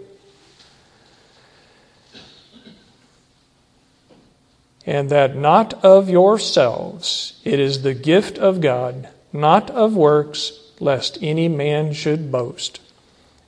and 4.87 5.11
that 5.11 5.37
not 5.37 5.75
of 5.85 6.11
yourselves, 6.11 7.41
it 7.45 7.59
is 7.59 7.83
the 7.83 7.95
gift 7.95 8.39
of 8.39 8.61
God, 8.61 9.09
not 9.33 9.71
of 9.71 9.97
works, 9.97 10.53
lest 10.81 11.19
any 11.23 11.49
man 11.49 11.93
should 11.93 12.31
boast. 12.31 12.81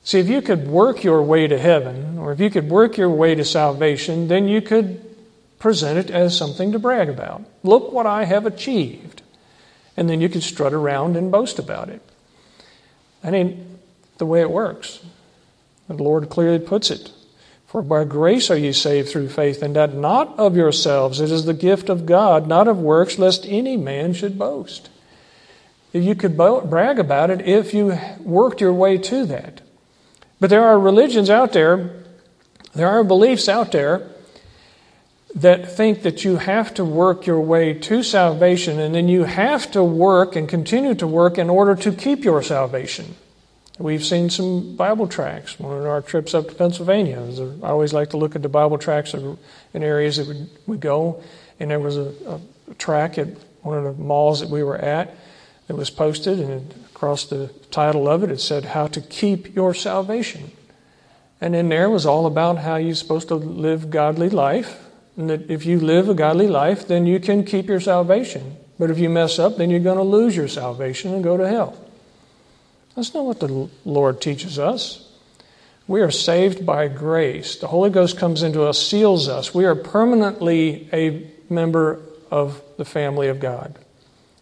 See, 0.02 0.20
if 0.20 0.28
you 0.28 0.40
could 0.40 0.68
work 0.68 1.02
your 1.02 1.22
way 1.22 1.46
to 1.48 1.58
heaven, 1.58 2.18
or 2.18 2.32
if 2.32 2.40
you 2.40 2.48
could 2.48 2.70
work 2.70 2.96
your 2.96 3.10
way 3.10 3.34
to 3.34 3.44
salvation, 3.44 4.28
then 4.28 4.46
you 4.46 4.62
could 4.62 5.02
present 5.58 5.98
it 5.98 6.10
as 6.10 6.36
something 6.36 6.72
to 6.72 6.78
brag 6.78 7.08
about. 7.08 7.42
Look 7.62 7.92
what 7.92 8.06
I 8.06 8.24
have 8.24 8.46
achieved. 8.46 9.22
And 9.96 10.08
then 10.08 10.20
you 10.20 10.28
could 10.28 10.42
strut 10.42 10.72
around 10.72 11.16
and 11.16 11.32
boast 11.32 11.58
about 11.58 11.88
it. 11.88 12.02
That 13.22 13.34
ain't 13.34 13.58
the 14.18 14.26
way 14.26 14.40
it 14.42 14.50
works. 14.50 15.00
The 15.88 15.94
Lord 15.94 16.28
clearly 16.28 16.58
puts 16.58 16.90
it. 16.90 17.10
For 17.66 17.82
by 17.82 18.04
grace 18.04 18.50
are 18.50 18.56
ye 18.56 18.72
saved 18.72 19.08
through 19.08 19.28
faith, 19.28 19.62
and 19.62 19.74
that 19.76 19.94
not 19.94 20.38
of 20.38 20.56
yourselves. 20.56 21.20
It 21.20 21.30
is 21.30 21.44
the 21.44 21.54
gift 21.54 21.88
of 21.88 22.06
God, 22.06 22.46
not 22.46 22.68
of 22.68 22.78
works, 22.78 23.18
lest 23.18 23.44
any 23.46 23.76
man 23.76 24.12
should 24.12 24.38
boast. 24.38 24.88
You 25.92 26.14
could 26.14 26.36
brag 26.36 26.98
about 26.98 27.30
it 27.30 27.40
if 27.40 27.74
you 27.74 27.98
worked 28.20 28.60
your 28.60 28.72
way 28.72 28.98
to 28.98 29.24
that. 29.26 29.62
But 30.38 30.50
there 30.50 30.64
are 30.64 30.78
religions 30.78 31.30
out 31.30 31.52
there, 31.52 31.90
there 32.74 32.88
are 32.88 33.02
beliefs 33.02 33.48
out 33.48 33.72
there 33.72 34.06
that 35.34 35.70
think 35.70 36.02
that 36.02 36.24
you 36.24 36.36
have 36.36 36.72
to 36.74 36.84
work 36.84 37.26
your 37.26 37.40
way 37.40 37.74
to 37.74 38.02
salvation 38.02 38.78
and 38.78 38.94
then 38.94 39.08
you 39.08 39.24
have 39.24 39.70
to 39.70 39.82
work 39.82 40.34
and 40.34 40.48
continue 40.48 40.94
to 40.94 41.06
work 41.06 41.36
in 41.36 41.50
order 41.50 41.74
to 41.74 41.92
keep 41.92 42.24
your 42.24 42.42
salvation. 42.42 43.14
We've 43.78 44.04
seen 44.04 44.30
some 44.30 44.74
Bible 44.74 45.06
tracts. 45.06 45.60
One 45.60 45.78
of 45.78 45.86
our 45.86 46.00
trips 46.00 46.34
up 46.34 46.48
to 46.48 46.54
Pennsylvania, 46.54 47.20
I 47.62 47.68
always 47.68 47.92
like 47.92 48.10
to 48.10 48.16
look 48.16 48.34
at 48.34 48.42
the 48.42 48.48
Bible 48.48 48.78
tracts 48.78 49.12
in 49.12 49.36
areas 49.74 50.16
that 50.16 50.48
we 50.66 50.78
go. 50.78 51.22
And 51.60 51.70
there 51.70 51.80
was 51.80 51.98
a, 51.98 52.40
a 52.70 52.74
track 52.74 53.18
at 53.18 53.28
one 53.62 53.78
of 53.78 53.84
the 53.84 54.02
malls 54.02 54.40
that 54.40 54.48
we 54.48 54.62
were 54.62 54.78
at 54.78 55.14
that 55.66 55.76
was 55.76 55.90
posted, 55.90 56.40
and 56.40 56.72
across 56.94 57.26
the 57.26 57.48
title 57.70 58.08
of 58.08 58.22
it, 58.22 58.30
it 58.30 58.40
said, 58.40 58.66
How 58.66 58.86
to 58.86 59.00
Keep 59.00 59.54
Your 59.54 59.74
Salvation. 59.74 60.52
And 61.40 61.54
in 61.54 61.68
there 61.68 61.90
was 61.90 62.06
all 62.06 62.24
about 62.26 62.58
how 62.58 62.76
you're 62.76 62.94
supposed 62.94 63.28
to 63.28 63.34
live 63.34 63.90
godly 63.90 64.30
life, 64.30 64.86
and 65.16 65.28
that 65.28 65.50
if 65.50 65.66
you 65.66 65.80
live 65.80 66.08
a 66.08 66.14
godly 66.14 66.46
life, 66.46 66.86
then 66.86 67.04
you 67.06 67.20
can 67.20 67.44
keep 67.44 67.66
your 67.66 67.80
salvation. 67.80 68.56
But 68.78 68.90
if 68.90 68.98
you 68.98 69.10
mess 69.10 69.38
up, 69.38 69.56
then 69.56 69.68
you're 69.68 69.80
going 69.80 69.98
to 69.98 70.02
lose 70.02 70.36
your 70.36 70.48
salvation 70.48 71.12
and 71.12 71.24
go 71.24 71.36
to 71.36 71.48
hell. 71.48 71.85
That's 72.96 73.12
not 73.12 73.26
what 73.26 73.40
the 73.40 73.68
Lord 73.84 74.20
teaches 74.20 74.58
us. 74.58 75.06
We 75.86 76.00
are 76.00 76.10
saved 76.10 76.66
by 76.66 76.88
grace. 76.88 77.56
The 77.56 77.68
Holy 77.68 77.90
Ghost 77.90 78.16
comes 78.16 78.42
into 78.42 78.64
us, 78.64 78.84
seals 78.84 79.28
us. 79.28 79.54
We 79.54 79.66
are 79.66 79.76
permanently 79.76 80.88
a 80.92 81.30
member 81.48 82.00
of 82.30 82.60
the 82.76 82.84
family 82.84 83.28
of 83.28 83.38
God. 83.38 83.78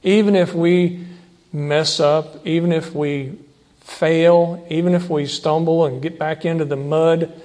Even 0.03 0.37
if 0.37 0.55
we 0.55 1.05
mess 1.53 2.01
up, 2.01 2.47
even 2.47 2.73
if 2.73 2.95
we 2.95 3.39
fail, 3.81 4.65
even 4.71 4.95
if 4.95 5.11
we 5.11 5.27
stumble 5.27 5.85
and 5.85 6.01
get 6.01 6.19
back 6.19 6.45
into 6.45 6.65
the 6.65 6.77
mud, 6.77 7.43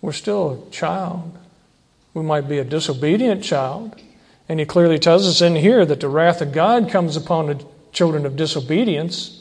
we're 0.00 0.12
still 0.12 0.66
a 0.66 0.70
child. 0.70 1.38
We 2.14 2.22
might 2.22 2.48
be 2.48 2.58
a 2.58 2.64
disobedient 2.64 3.44
child. 3.44 3.94
And 4.48 4.58
he 4.58 4.66
clearly 4.66 4.98
tells 4.98 5.28
us 5.28 5.40
in 5.40 5.54
here 5.54 5.86
that 5.86 6.00
the 6.00 6.08
wrath 6.08 6.40
of 6.40 6.50
God 6.50 6.90
comes 6.90 7.16
upon 7.16 7.46
the 7.46 7.64
children 7.92 8.26
of 8.26 8.34
disobedience. 8.34 9.39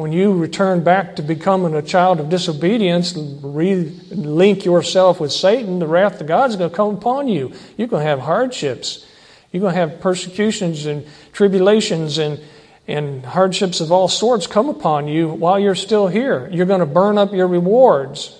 When 0.00 0.12
you 0.12 0.32
return 0.32 0.82
back 0.82 1.16
to 1.16 1.22
becoming 1.22 1.74
a 1.74 1.82
child 1.82 2.20
of 2.20 2.30
disobedience, 2.30 3.14
link 3.14 4.64
yourself 4.64 5.20
with 5.20 5.30
Satan, 5.30 5.78
the 5.78 5.86
wrath 5.86 6.22
of 6.22 6.26
God 6.26 6.48
is 6.48 6.56
going 6.56 6.70
to 6.70 6.76
come 6.76 6.94
upon 6.94 7.28
you. 7.28 7.52
You're 7.76 7.86
going 7.86 8.02
to 8.02 8.08
have 8.08 8.20
hardships. 8.20 9.04
You're 9.52 9.60
going 9.60 9.74
to 9.74 9.78
have 9.78 10.00
persecutions 10.00 10.86
and 10.86 11.06
tribulations 11.34 12.16
and, 12.16 12.40
and 12.88 13.26
hardships 13.26 13.82
of 13.82 13.92
all 13.92 14.08
sorts 14.08 14.46
come 14.46 14.70
upon 14.70 15.06
you 15.06 15.28
while 15.28 15.60
you're 15.60 15.74
still 15.74 16.08
here. 16.08 16.48
You're 16.50 16.64
going 16.64 16.80
to 16.80 16.86
burn 16.86 17.18
up 17.18 17.34
your 17.34 17.46
rewards. 17.46 18.34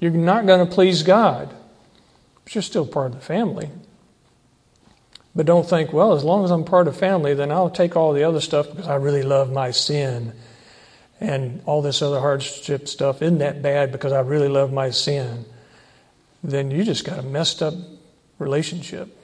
You're 0.00 0.12
not 0.12 0.46
going 0.46 0.66
to 0.66 0.74
please 0.74 1.02
God. 1.02 1.54
But 2.44 2.54
you're 2.54 2.62
still 2.62 2.86
part 2.86 3.08
of 3.08 3.16
the 3.16 3.26
family. 3.26 3.68
But 5.36 5.44
don't 5.44 5.68
think, 5.68 5.92
well, 5.92 6.14
as 6.14 6.24
long 6.24 6.46
as 6.46 6.50
I'm 6.50 6.64
part 6.64 6.88
of 6.88 6.96
family, 6.96 7.34
then 7.34 7.52
I'll 7.52 7.68
take 7.68 7.94
all 7.94 8.14
the 8.14 8.24
other 8.24 8.40
stuff 8.40 8.70
because 8.70 8.88
I 8.88 8.94
really 8.94 9.22
love 9.22 9.52
my 9.52 9.70
sin 9.70 10.32
and 11.20 11.62
all 11.66 11.82
this 11.82 12.00
other 12.02 12.20
hardship 12.20 12.88
stuff 12.88 13.22
isn't 13.22 13.38
that 13.38 13.62
bad 13.62 13.92
because 13.92 14.12
I 14.12 14.20
really 14.20 14.48
love 14.48 14.72
my 14.72 14.90
sin, 14.90 15.44
then 16.42 16.70
you 16.70 16.84
just 16.84 17.04
got 17.04 17.18
a 17.18 17.22
messed 17.22 17.62
up 17.62 17.74
relationship. 18.38 19.14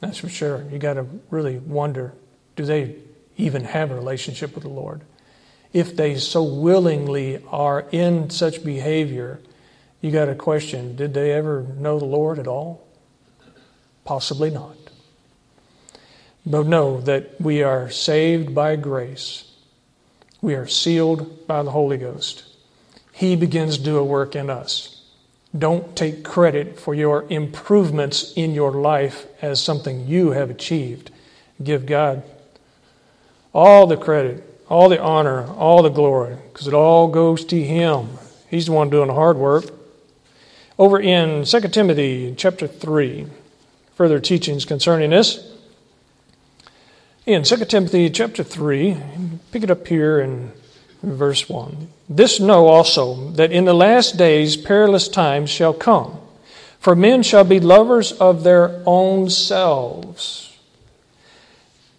That's 0.00 0.18
for 0.18 0.28
sure. 0.28 0.64
You 0.70 0.78
got 0.78 0.94
to 0.94 1.06
really 1.30 1.58
wonder 1.58 2.12
do 2.54 2.66
they 2.66 2.96
even 3.38 3.64
have 3.64 3.90
a 3.90 3.94
relationship 3.94 4.54
with 4.54 4.64
the 4.64 4.70
Lord? 4.70 5.00
If 5.72 5.96
they 5.96 6.16
so 6.16 6.42
willingly 6.42 7.42
are 7.48 7.86
in 7.90 8.28
such 8.28 8.62
behavior, 8.62 9.40
you 10.02 10.10
got 10.10 10.26
to 10.26 10.34
question 10.34 10.96
did 10.96 11.14
they 11.14 11.32
ever 11.32 11.62
know 11.62 11.98
the 11.98 12.04
Lord 12.04 12.38
at 12.38 12.46
all? 12.46 12.86
Possibly 14.04 14.50
not. 14.50 14.76
But 16.44 16.66
know 16.66 17.00
that 17.02 17.40
we 17.40 17.62
are 17.62 17.88
saved 17.88 18.54
by 18.54 18.76
grace 18.76 19.51
we 20.42 20.54
are 20.54 20.66
sealed 20.66 21.46
by 21.46 21.62
the 21.62 21.70
Holy 21.70 21.96
Ghost. 21.96 22.42
He 23.12 23.36
begins 23.36 23.78
to 23.78 23.84
do 23.84 23.96
a 23.96 24.04
work 24.04 24.34
in 24.34 24.50
us. 24.50 25.02
Don't 25.56 25.94
take 25.94 26.24
credit 26.24 26.80
for 26.80 26.94
your 26.94 27.24
improvements 27.30 28.32
in 28.34 28.52
your 28.52 28.72
life 28.72 29.26
as 29.40 29.62
something 29.62 30.06
you 30.06 30.30
have 30.30 30.50
achieved. 30.50 31.10
Give 31.62 31.86
God 31.86 32.24
all 33.54 33.86
the 33.86 33.96
credit, 33.96 34.42
all 34.68 34.88
the 34.88 35.00
honor, 35.00 35.46
all 35.52 35.82
the 35.82 35.90
glory, 35.90 36.36
because 36.52 36.66
it 36.66 36.74
all 36.74 37.06
goes 37.06 37.44
to 37.44 37.62
Him. 37.62 38.08
He's 38.48 38.66
the 38.66 38.72
one 38.72 38.90
doing 38.90 39.08
the 39.08 39.14
hard 39.14 39.36
work. 39.36 39.66
Over 40.78 40.98
in 40.98 41.44
2 41.44 41.60
Timothy 41.68 42.34
chapter 42.36 42.66
3, 42.66 43.26
further 43.94 44.18
teachings 44.18 44.64
concerning 44.64 45.10
this. 45.10 45.51
In 47.24 47.44
2 47.44 47.56
Timothy 47.66 48.10
chapter 48.10 48.42
3, 48.42 48.96
pick 49.52 49.62
it 49.62 49.70
up 49.70 49.86
here 49.86 50.18
in 50.18 50.50
verse 51.04 51.48
1. 51.48 51.86
This 52.08 52.40
know 52.40 52.66
also 52.66 53.30
that 53.34 53.52
in 53.52 53.64
the 53.64 53.72
last 53.72 54.16
days 54.16 54.56
perilous 54.56 55.06
times 55.06 55.48
shall 55.48 55.72
come. 55.72 56.18
For 56.80 56.96
men 56.96 57.22
shall 57.22 57.44
be 57.44 57.60
lovers 57.60 58.10
of 58.10 58.42
their 58.42 58.82
own 58.86 59.30
selves, 59.30 60.58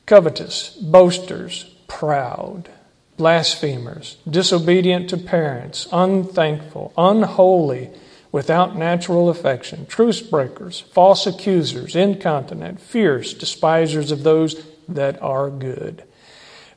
covetous, 0.06 0.72
boasters, 0.72 1.74
proud, 1.88 2.68
blasphemers, 3.16 4.18
disobedient 4.30 5.10
to 5.12 5.18
parents, 5.18 5.88
unthankful, 5.94 6.92
unholy, 6.98 7.92
without 8.34 8.76
natural 8.76 9.30
affection, 9.30 9.86
truce 9.86 10.20
breakers, 10.20 10.82
false 10.82 11.26
accusers, 11.26 11.96
incontinent, 11.96 12.82
fierce, 12.82 13.34
despisers 13.34 14.12
of 14.12 14.24
those 14.24 14.62
that 14.88 15.22
are 15.22 15.50
good. 15.50 16.04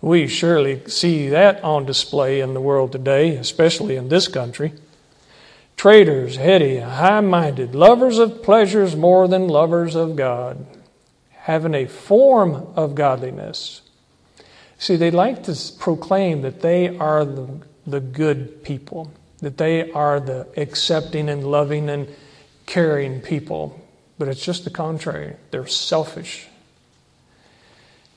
We 0.01 0.27
surely 0.27 0.87
see 0.89 1.29
that 1.29 1.63
on 1.65 1.87
display 1.87 2.41
in 2.41 2.55
the 2.55 2.61
world 2.61 2.93
today, 2.93 3.37
especially 3.37 3.97
in 3.97 4.09
this 4.09 4.29
country. 4.29 4.73
Traitors, 5.77 6.37
heady, 6.37 6.79
high 6.79 7.21
minded, 7.21 7.75
lovers 7.75 8.19
of 8.19 8.43
pleasures 8.43 8.97
more 8.97 9.29
than 9.29 9.49
lovers 9.49 9.95
of 9.95 10.17
God, 10.17 10.67
having 11.33 11.75
a 11.75 11.87
form 11.87 12.55
of 12.77 12.95
godliness. 12.95 13.83
See, 14.79 14.97
they 14.97 15.11
like 15.11 15.43
to 15.45 15.57
proclaim 15.79 16.43
that 16.43 16.61
they 16.61 16.97
are 16.97 17.25
the, 17.25 17.61
the 17.87 18.01
good 18.01 18.63
people 18.63 19.11
that 19.41 19.59
they 19.59 19.91
are 19.93 20.21
the 20.21 20.49
accepting 20.57 21.29
and 21.29 21.45
loving 21.45 21.89
and 21.89 22.09
caring 22.65 23.21
people. 23.21 23.81
But 24.19 24.29
it's 24.29 24.45
just 24.45 24.65
the 24.65 24.71
contrary. 24.71 25.37
They're 25.51 25.67
selfish. 25.67 26.49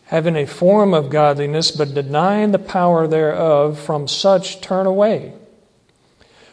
Having 0.09 0.35
a 0.35 0.45
form 0.45 0.93
of 0.93 1.09
godliness, 1.09 1.71
but 1.71 1.93
denying 1.93 2.51
the 2.51 2.59
power 2.59 3.07
thereof, 3.07 3.79
from 3.79 4.07
such 4.07 4.61
turn 4.61 4.85
away. 4.85 5.33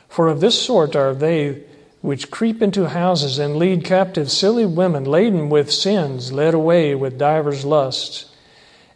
For 0.09 0.29
of 0.29 0.41
this 0.41 0.61
sort 0.61 0.97
are 0.97 1.15
they 1.15 1.65
which 2.01 2.31
creep 2.31 2.63
into 2.63 2.89
houses 2.89 3.39
and 3.39 3.57
lead 3.57 3.85
captive 3.85 4.31
silly 4.31 4.65
women 4.65 5.05
laden 5.05 5.51
with 5.51 5.71
sins, 5.71 6.33
led 6.33 6.55
away 6.55 6.95
with 6.95 7.19
divers 7.19 7.65
lusts, 7.65 8.27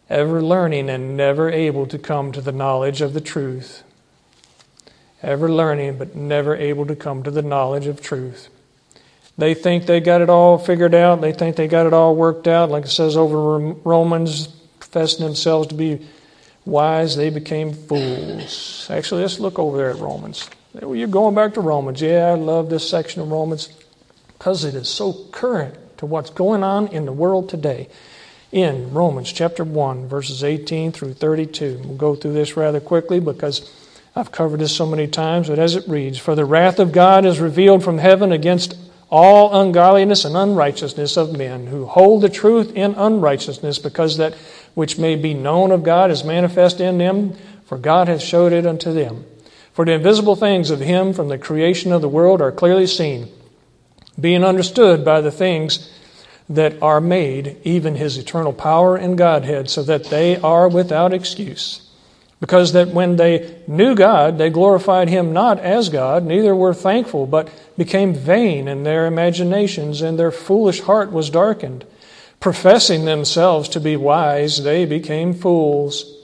ever 0.09 0.41
learning 0.41 0.89
and 0.89 1.15
never 1.15 1.49
able 1.49 1.85
to 1.85 1.99
come 1.99 2.31
to 2.31 2.41
the 2.41 2.51
knowledge 2.51 3.01
of 3.01 3.13
the 3.13 3.21
truth 3.21 3.83
ever 5.23 5.51
learning 5.51 5.97
but 5.97 6.15
never 6.15 6.55
able 6.55 6.85
to 6.85 6.95
come 6.95 7.23
to 7.23 7.31
the 7.31 7.41
knowledge 7.41 7.87
of 7.87 8.01
truth. 8.01 8.49
They 9.41 9.55
think 9.55 9.87
they 9.87 10.01
got 10.01 10.21
it 10.21 10.29
all 10.29 10.59
figured 10.59 10.93
out. 10.93 11.19
They 11.19 11.33
think 11.33 11.55
they 11.55 11.67
got 11.67 11.87
it 11.87 11.93
all 11.93 12.15
worked 12.15 12.47
out. 12.47 12.69
Like 12.69 12.85
it 12.85 12.89
says 12.89 13.17
over 13.17 13.57
Romans, 13.57 14.45
professing 14.45 15.25
themselves 15.25 15.69
to 15.69 15.73
be 15.73 16.05
wise, 16.63 17.15
they 17.15 17.31
became 17.31 17.73
fools. 17.73 18.85
Actually, 18.91 19.23
let's 19.23 19.39
look 19.39 19.57
over 19.57 19.77
there 19.77 19.89
at 19.89 19.95
Romans. 19.95 20.47
You're 20.79 21.07
going 21.07 21.33
back 21.33 21.55
to 21.55 21.61
Romans. 21.61 21.99
Yeah, 22.03 22.27
I 22.27 22.35
love 22.35 22.69
this 22.69 22.87
section 22.87 23.19
of 23.19 23.31
Romans 23.31 23.73
because 24.37 24.63
it 24.63 24.75
is 24.75 24.87
so 24.87 25.11
current 25.31 25.75
to 25.97 26.05
what's 26.05 26.29
going 26.29 26.63
on 26.63 26.89
in 26.89 27.05
the 27.05 27.11
world 27.11 27.49
today. 27.49 27.89
In 28.51 28.93
Romans 28.93 29.33
chapter 29.33 29.63
1, 29.63 30.07
verses 30.07 30.43
18 30.43 30.91
through 30.91 31.15
32. 31.15 31.81
We'll 31.83 31.97
go 31.97 32.13
through 32.13 32.33
this 32.33 32.55
rather 32.55 32.79
quickly 32.79 33.19
because 33.19 33.73
I've 34.15 34.31
covered 34.31 34.59
this 34.59 34.75
so 34.75 34.85
many 34.85 35.07
times, 35.07 35.47
but 35.49 35.57
as 35.57 35.75
it 35.75 35.87
reads 35.87 36.19
For 36.19 36.35
the 36.35 36.45
wrath 36.45 36.77
of 36.77 36.91
God 36.91 37.25
is 37.25 37.39
revealed 37.39 37.83
from 37.83 37.97
heaven 37.97 38.31
against 38.31 38.77
all 39.11 39.61
ungodliness 39.61 40.23
and 40.23 40.37
unrighteousness 40.37 41.17
of 41.17 41.37
men 41.37 41.67
who 41.67 41.85
hold 41.85 42.21
the 42.21 42.29
truth 42.29 42.73
in 42.73 42.95
unrighteousness, 42.95 43.77
because 43.77 44.17
that 44.17 44.33
which 44.73 44.97
may 44.97 45.15
be 45.15 45.33
known 45.33 45.71
of 45.71 45.83
God 45.83 46.09
is 46.09 46.23
manifest 46.23 46.79
in 46.79 46.97
them, 46.97 47.33
for 47.65 47.77
God 47.77 48.07
hath 48.07 48.21
showed 48.21 48.53
it 48.53 48.65
unto 48.65 48.93
them. 48.93 49.25
For 49.73 49.85
the 49.85 49.93
invisible 49.93 50.35
things 50.35 50.69
of 50.69 50.79
Him 50.79 51.13
from 51.13 51.27
the 51.27 51.37
creation 51.37 51.91
of 51.91 52.01
the 52.01 52.09
world 52.09 52.41
are 52.41 52.51
clearly 52.51 52.87
seen, 52.87 53.29
being 54.19 54.43
understood 54.43 55.03
by 55.03 55.19
the 55.19 55.31
things 55.31 55.91
that 56.49 56.81
are 56.81 57.01
made, 57.01 57.57
even 57.63 57.95
His 57.95 58.17
eternal 58.17 58.53
power 58.53 58.95
and 58.95 59.17
Godhead, 59.17 59.69
so 59.69 59.83
that 59.83 60.05
they 60.05 60.37
are 60.37 60.69
without 60.69 61.13
excuse. 61.13 61.90
Because 62.41 62.73
that 62.73 62.87
when 62.87 63.17
they 63.17 63.55
knew 63.67 63.93
God, 63.93 64.39
they 64.39 64.49
glorified 64.49 65.07
Him 65.07 65.31
not 65.31 65.59
as 65.59 65.89
God, 65.89 66.25
neither 66.25 66.55
were 66.55 66.73
thankful, 66.73 67.27
but 67.27 67.49
became 67.77 68.15
vain 68.15 68.67
in 68.67 68.83
their 68.83 69.05
imaginations, 69.05 70.01
and 70.01 70.17
their 70.17 70.31
foolish 70.31 70.81
heart 70.81 71.11
was 71.11 71.29
darkened. 71.29 71.85
Professing 72.39 73.05
themselves 73.05 73.69
to 73.69 73.79
be 73.79 73.95
wise, 73.95 74.63
they 74.63 74.85
became 74.85 75.35
fools, 75.35 76.17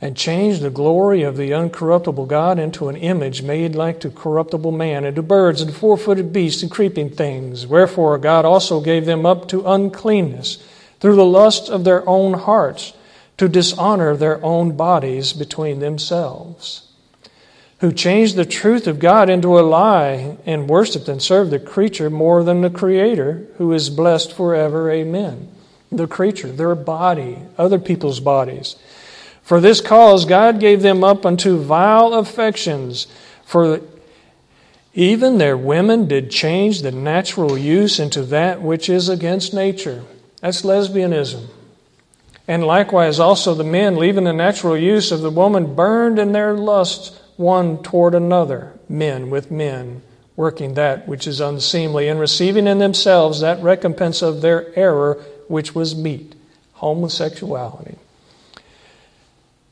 and 0.00 0.16
changed 0.16 0.62
the 0.62 0.70
glory 0.70 1.22
of 1.22 1.36
the 1.36 1.50
uncorruptible 1.52 2.26
God 2.26 2.58
into 2.58 2.88
an 2.88 2.96
image 2.96 3.42
made 3.42 3.76
like 3.76 4.00
to 4.00 4.10
corruptible 4.10 4.72
man, 4.72 5.04
and 5.04 5.14
to 5.14 5.22
birds, 5.22 5.60
and 5.60 5.72
four 5.72 5.96
footed 5.96 6.32
beasts, 6.32 6.62
and 6.62 6.72
creeping 6.72 7.08
things. 7.08 7.68
Wherefore 7.68 8.18
God 8.18 8.44
also 8.44 8.80
gave 8.80 9.06
them 9.06 9.24
up 9.24 9.46
to 9.50 9.64
uncleanness 9.64 10.56
through 10.98 11.14
the 11.14 11.24
lust 11.24 11.68
of 11.70 11.84
their 11.84 12.06
own 12.08 12.32
hearts 12.34 12.94
to 13.42 13.48
dishonor 13.48 14.14
their 14.14 14.40
own 14.44 14.76
bodies 14.76 15.32
between 15.32 15.80
themselves, 15.80 16.86
who 17.80 17.90
changed 17.90 18.36
the 18.36 18.44
truth 18.44 18.86
of 18.86 19.00
God 19.00 19.28
into 19.28 19.58
a 19.58 19.66
lie 19.66 20.36
and 20.46 20.70
worshiped 20.70 21.08
and 21.08 21.20
served 21.20 21.50
the 21.50 21.58
creature 21.58 22.08
more 22.08 22.44
than 22.44 22.60
the 22.60 22.70
Creator, 22.70 23.48
who 23.56 23.72
is 23.72 23.90
blessed 23.90 24.32
forever. 24.32 24.92
Amen. 24.92 25.48
The 25.90 26.06
creature, 26.06 26.52
their 26.52 26.76
body, 26.76 27.36
other 27.58 27.80
people's 27.80 28.20
bodies. 28.20 28.76
For 29.42 29.60
this 29.60 29.80
cause 29.80 30.24
God 30.24 30.60
gave 30.60 30.82
them 30.82 31.02
up 31.02 31.26
unto 31.26 31.58
vile 31.58 32.14
affections, 32.14 33.08
for 33.44 33.80
even 34.94 35.38
their 35.38 35.56
women 35.56 36.06
did 36.06 36.30
change 36.30 36.82
the 36.82 36.92
natural 36.92 37.58
use 37.58 37.98
into 37.98 38.22
that 38.22 38.62
which 38.62 38.88
is 38.88 39.08
against 39.08 39.52
nature. 39.52 40.04
That's 40.40 40.62
lesbianism. 40.62 41.48
And 42.48 42.64
likewise, 42.64 43.20
also 43.20 43.54
the 43.54 43.64
men, 43.64 43.96
leaving 43.96 44.24
the 44.24 44.32
natural 44.32 44.76
use 44.76 45.12
of 45.12 45.20
the 45.20 45.30
woman, 45.30 45.74
burned 45.74 46.18
in 46.18 46.32
their 46.32 46.54
lusts 46.54 47.18
one 47.36 47.82
toward 47.82 48.14
another, 48.14 48.72
men 48.88 49.30
with 49.30 49.50
men, 49.50 50.02
working 50.34 50.74
that 50.74 51.06
which 51.06 51.26
is 51.26 51.40
unseemly, 51.40 52.08
and 52.08 52.18
receiving 52.18 52.66
in 52.66 52.78
themselves 52.78 53.40
that 53.40 53.62
recompense 53.62 54.22
of 54.22 54.40
their 54.40 54.76
error 54.76 55.14
which 55.48 55.74
was 55.74 55.94
meet, 55.94 56.34
homosexuality. 56.74 57.96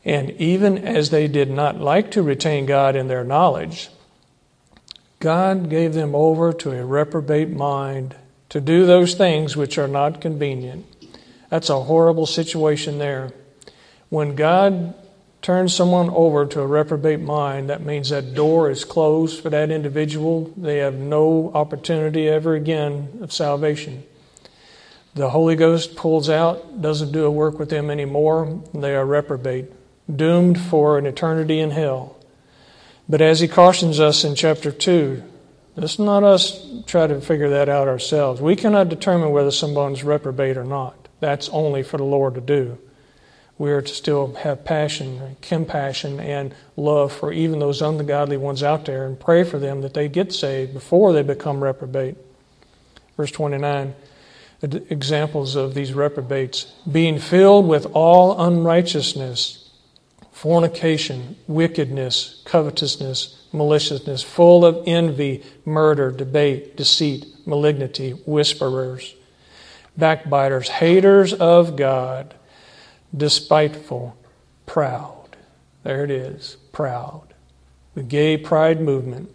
And 0.05 0.31
even 0.33 0.79
as 0.79 1.11
they 1.11 1.29
did 1.29 1.51
not 1.51 1.81
like 1.81 2.11
to 2.13 2.23
retain 2.23 2.67
God 2.67 2.97
in 2.97 3.09
their 3.09 3.25
knowledge, 3.25 3.91
God 5.19 5.69
gave 5.69 5.93
them 5.93 6.15
over 6.15 6.53
to 6.53 6.71
a 6.71 6.85
reprobate 6.85 7.51
mind 7.51 8.15
to 8.49 8.61
do 8.61 8.87
those 8.87 9.15
things 9.15 9.57
which 9.57 9.77
are 9.77 9.89
not 9.89 10.21
convenient 10.21 10.87
that's 11.51 11.69
a 11.69 11.83
horrible 11.83 12.27
situation 12.27 12.99
there. 12.99 13.33
When 14.09 14.35
God 14.35 14.95
turns 15.43 15.75
someone 15.75 16.11
over 16.11 16.47
to 16.47 16.61
a 16.61 16.67
reprobate 16.67 17.21
mind, 17.21 17.71
that 17.71 17.83
means 17.83 18.11
that 18.11 18.35
door 18.35 18.71
is 18.71 18.85
closed 18.85 19.43
for 19.43 19.51
that 19.51 19.71
individual. 19.71 20.53
They 20.57 20.79
have 20.79 20.95
no 20.95 21.51
opportunity 21.55 22.29
ever 22.29 22.55
again 22.55 23.19
of 23.21 23.33
salvation. 23.33 24.05
The 25.15 25.31
Holy 25.31 25.57
Ghost 25.57 25.97
pulls 25.97 26.31
out, 26.31 26.81
doesn't 26.81 27.13
do 27.13 27.25
a 27.25 27.31
work 27.31 27.59
with 27.59 27.71
them 27.71 27.91
anymore. 27.91 28.63
They 28.73 28.95
are 28.95 29.05
reprobate, 29.05 29.73
doomed 30.15 30.61
for 30.61 30.99
an 30.99 31.07
eternity 31.07 31.59
in 31.59 31.73
hell. 31.73 32.17
But 33.09 33.21
as 33.21 33.41
he 33.41 33.49
cautions 33.49 33.99
us 33.99 34.23
in 34.23 34.37
chapter 34.37 34.71
2, 34.71 35.21
let's 35.75 35.99
not 35.99 36.23
us 36.23 36.65
try 36.87 37.09
to 37.09 37.21
figure 37.21 37.51
that 37.51 37.69
out 37.69 37.89
ourselves. 37.89 38.41
We 38.41 38.55
cannot 38.55 38.89
determine 38.89 39.33
whether 39.33 39.51
someone's 39.51 40.05
reprobate 40.05 40.57
or 40.57 40.65
not. 40.65 41.00
That's 41.21 41.49
only 41.51 41.83
for 41.83 41.99
the 41.99 42.05
Lord 42.05 42.35
to 42.35 42.41
do. 42.41 42.79
We 43.59 43.73
are 43.73 43.83
to 43.83 43.95
still 43.95 44.35
have 44.37 44.65
passion, 44.65 45.37
compassion, 45.43 46.19
and 46.19 46.55
love 46.77 47.13
for 47.13 47.31
even 47.31 47.59
those 47.59 47.83
ungodly 47.83 48.39
ones 48.39 48.63
out 48.63 48.87
there 48.87 49.05
and 49.05 49.21
pray 49.21 49.45
for 49.45 49.59
them 49.59 49.83
that 49.83 49.93
they 49.93 50.09
get 50.09 50.33
saved 50.33 50.73
before 50.73 51.13
they 51.13 51.23
become 51.23 51.63
reprobate. 51.63 52.17
Verse 53.19 53.31
29 53.31 53.95
examples 54.63 55.57
of 55.57 55.75
these 55.75 55.93
reprobates 55.93 56.65
being 56.91 57.19
filled 57.19 57.67
with 57.67 57.87
all 57.93 58.47
unrighteousness, 58.47 59.71
fornication, 60.33 61.37
wickedness, 61.47 62.43
covetousness, 62.47 63.47
maliciousness, 63.53 64.23
full 64.23 64.65
of 64.65 64.83
envy, 64.87 65.43
murder, 65.67 66.11
debate, 66.11 66.77
deceit, 66.77 67.27
malignity, 67.47 68.13
whisperers 68.25 69.15
backbiters, 69.97 70.69
haters 70.69 71.33
of 71.33 71.77
God, 71.77 72.35
despiteful, 73.17 74.17
proud. 74.67 75.37
There 75.83 76.05
it 76.05 76.11
is, 76.11 76.57
proud. 76.73 77.23
The 77.95 78.03
gay 78.03 78.37
pride 78.37 78.81
movement, 78.81 79.31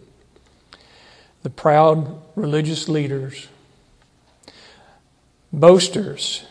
the 1.42 1.50
proud 1.50 2.20
religious 2.34 2.88
leaders, 2.88 3.48
boasters, 5.52 6.44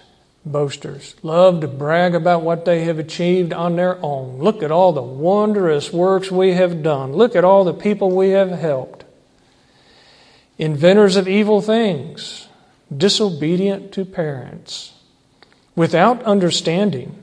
boasters, 0.46 1.16
love 1.24 1.62
to 1.62 1.68
brag 1.68 2.14
about 2.14 2.44
what 2.44 2.66
they 2.66 2.84
have 2.84 3.00
achieved 3.00 3.52
on 3.52 3.76
their 3.76 3.98
own. 4.04 4.38
Look 4.38 4.62
at 4.62 4.72
all 4.72 4.94
the 4.94 5.02
wondrous 5.02 5.92
works 5.92 6.30
we 6.30 6.54
have 6.54 6.84
done. 6.84 7.14
Look 7.14 7.36
at 7.36 7.44
all 7.44 7.64
the 7.64 7.74
people 7.74 8.12
we 8.12 8.30
have 8.30 8.52
helped. 8.52 9.04
Inventors 10.58 11.16
of 11.16 11.28
evil 11.28 11.62
things, 11.62 12.48
disobedient 12.96 13.92
to 13.94 14.06
parents, 14.06 14.94
without 15.76 16.24
understanding. 16.24 17.22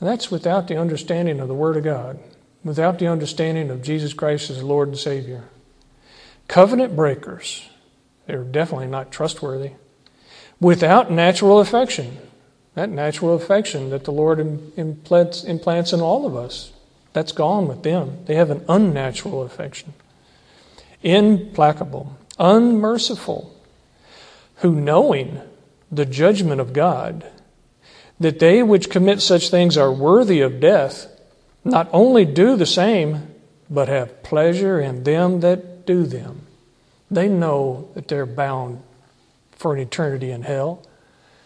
that's 0.00 0.30
without 0.30 0.66
the 0.66 0.76
understanding 0.76 1.38
of 1.38 1.48
the 1.48 1.54
Word 1.54 1.76
of 1.76 1.84
God, 1.84 2.18
without 2.64 2.98
the 2.98 3.06
understanding 3.06 3.70
of 3.70 3.82
Jesus 3.82 4.12
Christ 4.12 4.50
as 4.50 4.62
Lord 4.62 4.88
and 4.88 4.98
Savior. 4.98 5.44
Covenant 6.48 6.96
breakers, 6.96 7.68
they're 8.26 8.42
definitely 8.42 8.88
not 8.88 9.12
trustworthy 9.12 9.72
without 10.60 11.10
natural 11.10 11.60
affection. 11.60 12.18
That 12.74 12.88
natural 12.88 13.34
affection 13.34 13.90
that 13.90 14.04
the 14.04 14.12
Lord 14.12 14.40
implants, 14.76 15.44
implants 15.44 15.92
in 15.92 16.00
all 16.00 16.24
of 16.24 16.34
us, 16.34 16.72
that's 17.12 17.32
gone 17.32 17.68
with 17.68 17.82
them. 17.82 18.24
They 18.24 18.36
have 18.36 18.50
an 18.50 18.64
unnatural 18.68 19.42
affection. 19.42 19.92
Implacable, 21.02 22.16
unmerciful, 22.38 23.51
who 24.62 24.80
knowing 24.80 25.40
the 25.90 26.06
judgment 26.06 26.60
of 26.60 26.72
God, 26.72 27.26
that 28.18 28.38
they 28.38 28.62
which 28.62 28.90
commit 28.90 29.20
such 29.20 29.50
things 29.50 29.76
are 29.76 29.92
worthy 29.92 30.40
of 30.40 30.60
death, 30.60 31.06
not 31.64 31.88
only 31.92 32.24
do 32.24 32.56
the 32.56 32.66
same, 32.66 33.28
but 33.68 33.88
have 33.88 34.22
pleasure 34.22 34.80
in 34.80 35.04
them 35.04 35.40
that 35.40 35.84
do 35.84 36.04
them. 36.04 36.46
They 37.10 37.28
know 37.28 37.90
that 37.94 38.08
they're 38.08 38.24
bound 38.24 38.82
for 39.52 39.74
an 39.74 39.80
eternity 39.80 40.30
in 40.30 40.42
hell. 40.42 40.86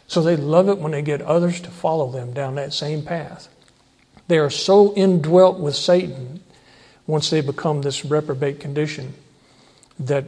So 0.06 0.22
they 0.22 0.36
love 0.36 0.68
it 0.68 0.78
when 0.78 0.92
they 0.92 1.02
get 1.02 1.20
others 1.22 1.60
to 1.62 1.70
follow 1.70 2.10
them 2.10 2.32
down 2.32 2.54
that 2.54 2.72
same 2.72 3.02
path. 3.02 3.48
They 4.28 4.38
are 4.38 4.50
so 4.50 4.94
indwelt 4.94 5.58
with 5.58 5.74
Satan 5.74 6.42
once 7.06 7.30
they 7.30 7.40
become 7.40 7.82
this 7.82 8.04
reprobate 8.04 8.60
condition 8.60 9.14
that 9.98 10.24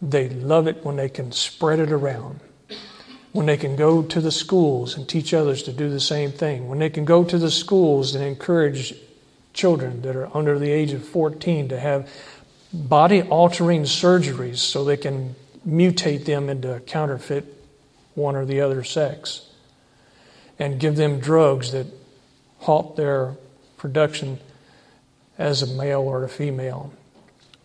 they 0.00 0.28
love 0.28 0.66
it 0.66 0.84
when 0.84 0.96
they 0.96 1.08
can 1.08 1.32
spread 1.32 1.78
it 1.80 1.90
around. 1.90 2.40
When 3.32 3.46
they 3.46 3.56
can 3.56 3.76
go 3.76 4.02
to 4.02 4.20
the 4.20 4.32
schools 4.32 4.96
and 4.96 5.08
teach 5.08 5.34
others 5.34 5.62
to 5.64 5.72
do 5.72 5.90
the 5.90 6.00
same 6.00 6.32
thing. 6.32 6.68
When 6.68 6.78
they 6.78 6.90
can 6.90 7.04
go 7.04 7.24
to 7.24 7.38
the 7.38 7.50
schools 7.50 8.14
and 8.14 8.24
encourage 8.24 8.94
children 9.52 10.02
that 10.02 10.16
are 10.16 10.34
under 10.36 10.58
the 10.58 10.70
age 10.70 10.92
of 10.92 11.06
14 11.06 11.68
to 11.68 11.78
have 11.78 12.10
body 12.72 13.22
altering 13.22 13.82
surgeries 13.82 14.58
so 14.58 14.84
they 14.84 14.96
can 14.96 15.34
mutate 15.66 16.24
them 16.24 16.48
into 16.48 16.80
counterfeit 16.80 17.44
one 18.14 18.36
or 18.36 18.44
the 18.44 18.60
other 18.60 18.84
sex 18.84 19.48
and 20.58 20.80
give 20.80 20.96
them 20.96 21.18
drugs 21.20 21.72
that 21.72 21.86
halt 22.60 22.96
their 22.96 23.36
production 23.76 24.38
as 25.38 25.62
a 25.62 25.66
male 25.66 26.00
or 26.00 26.24
a 26.24 26.28
female 26.28 26.92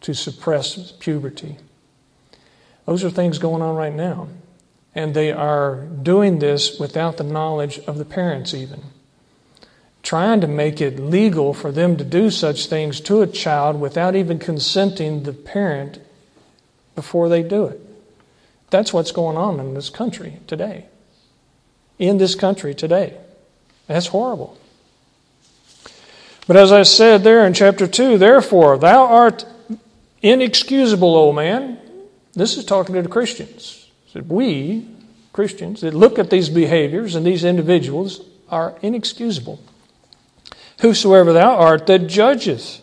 to 0.02 0.14
suppress 0.14 0.92
puberty. 0.94 1.58
Those 2.86 3.04
are 3.04 3.10
things 3.10 3.38
going 3.38 3.62
on 3.62 3.76
right 3.76 3.94
now. 3.94 4.28
And 4.96 5.14
they 5.14 5.32
are 5.32 5.86
doing 5.86 6.40
this 6.40 6.80
without 6.80 7.18
the 7.18 7.24
knowledge 7.24 7.80
of 7.80 7.98
the 7.98 8.06
parents, 8.06 8.54
even. 8.54 8.82
Trying 10.04 10.42
to 10.42 10.48
make 10.48 10.82
it 10.82 11.00
legal 11.00 11.54
for 11.54 11.72
them 11.72 11.98
to 11.98 12.04
do 12.04 12.30
such 12.30 12.68
things 12.68 13.00
to 13.02 13.22
a 13.22 13.28
child 13.28 13.80
without 13.80 14.16
even 14.16 14.38
consenting 14.38 15.24
the 15.24 15.34
parent 15.34 16.00
before 16.96 17.30
they 17.30 17.42
do 17.42 17.66
it. 17.66 17.80
That's 18.70 18.92
what's 18.94 19.12
going 19.12 19.38
on 19.38 19.60
in 19.60 19.74
this 19.74 19.90
country 19.90 20.40
today. 20.46 20.86
In 21.98 22.18
this 22.18 22.36
country 22.36 22.76
today. 22.76 23.18
That's 23.88 24.08
horrible. 24.08 24.58
But 26.48 26.58
as 26.58 26.72
I 26.72 26.84
said 26.84 27.24
there 27.24 27.46
in 27.46 27.54
chapter 27.54 27.88
2, 27.88 28.18
therefore, 28.18 28.78
thou 28.78 29.06
art 29.06 29.46
inexcusable, 30.22 31.16
O 31.16 31.32
man. 31.32 31.80
This 32.34 32.58
is 32.58 32.66
talking 32.66 32.96
to 32.96 33.02
the 33.02 33.10
Christians. 33.10 33.90
That 34.14 34.28
we, 34.28 34.88
Christians, 35.32 35.82
that 35.82 35.94
look 35.94 36.20
at 36.20 36.30
these 36.30 36.50
behaviors 36.50 37.16
and 37.16 37.26
these 37.26 37.44
individuals 37.44 38.22
are 38.50 38.78
inexcusable. 38.82 39.60
Whosoever 40.82 41.34
thou 41.34 41.56
art 41.56 41.88
that 41.88 42.08
judgeth. 42.08 42.82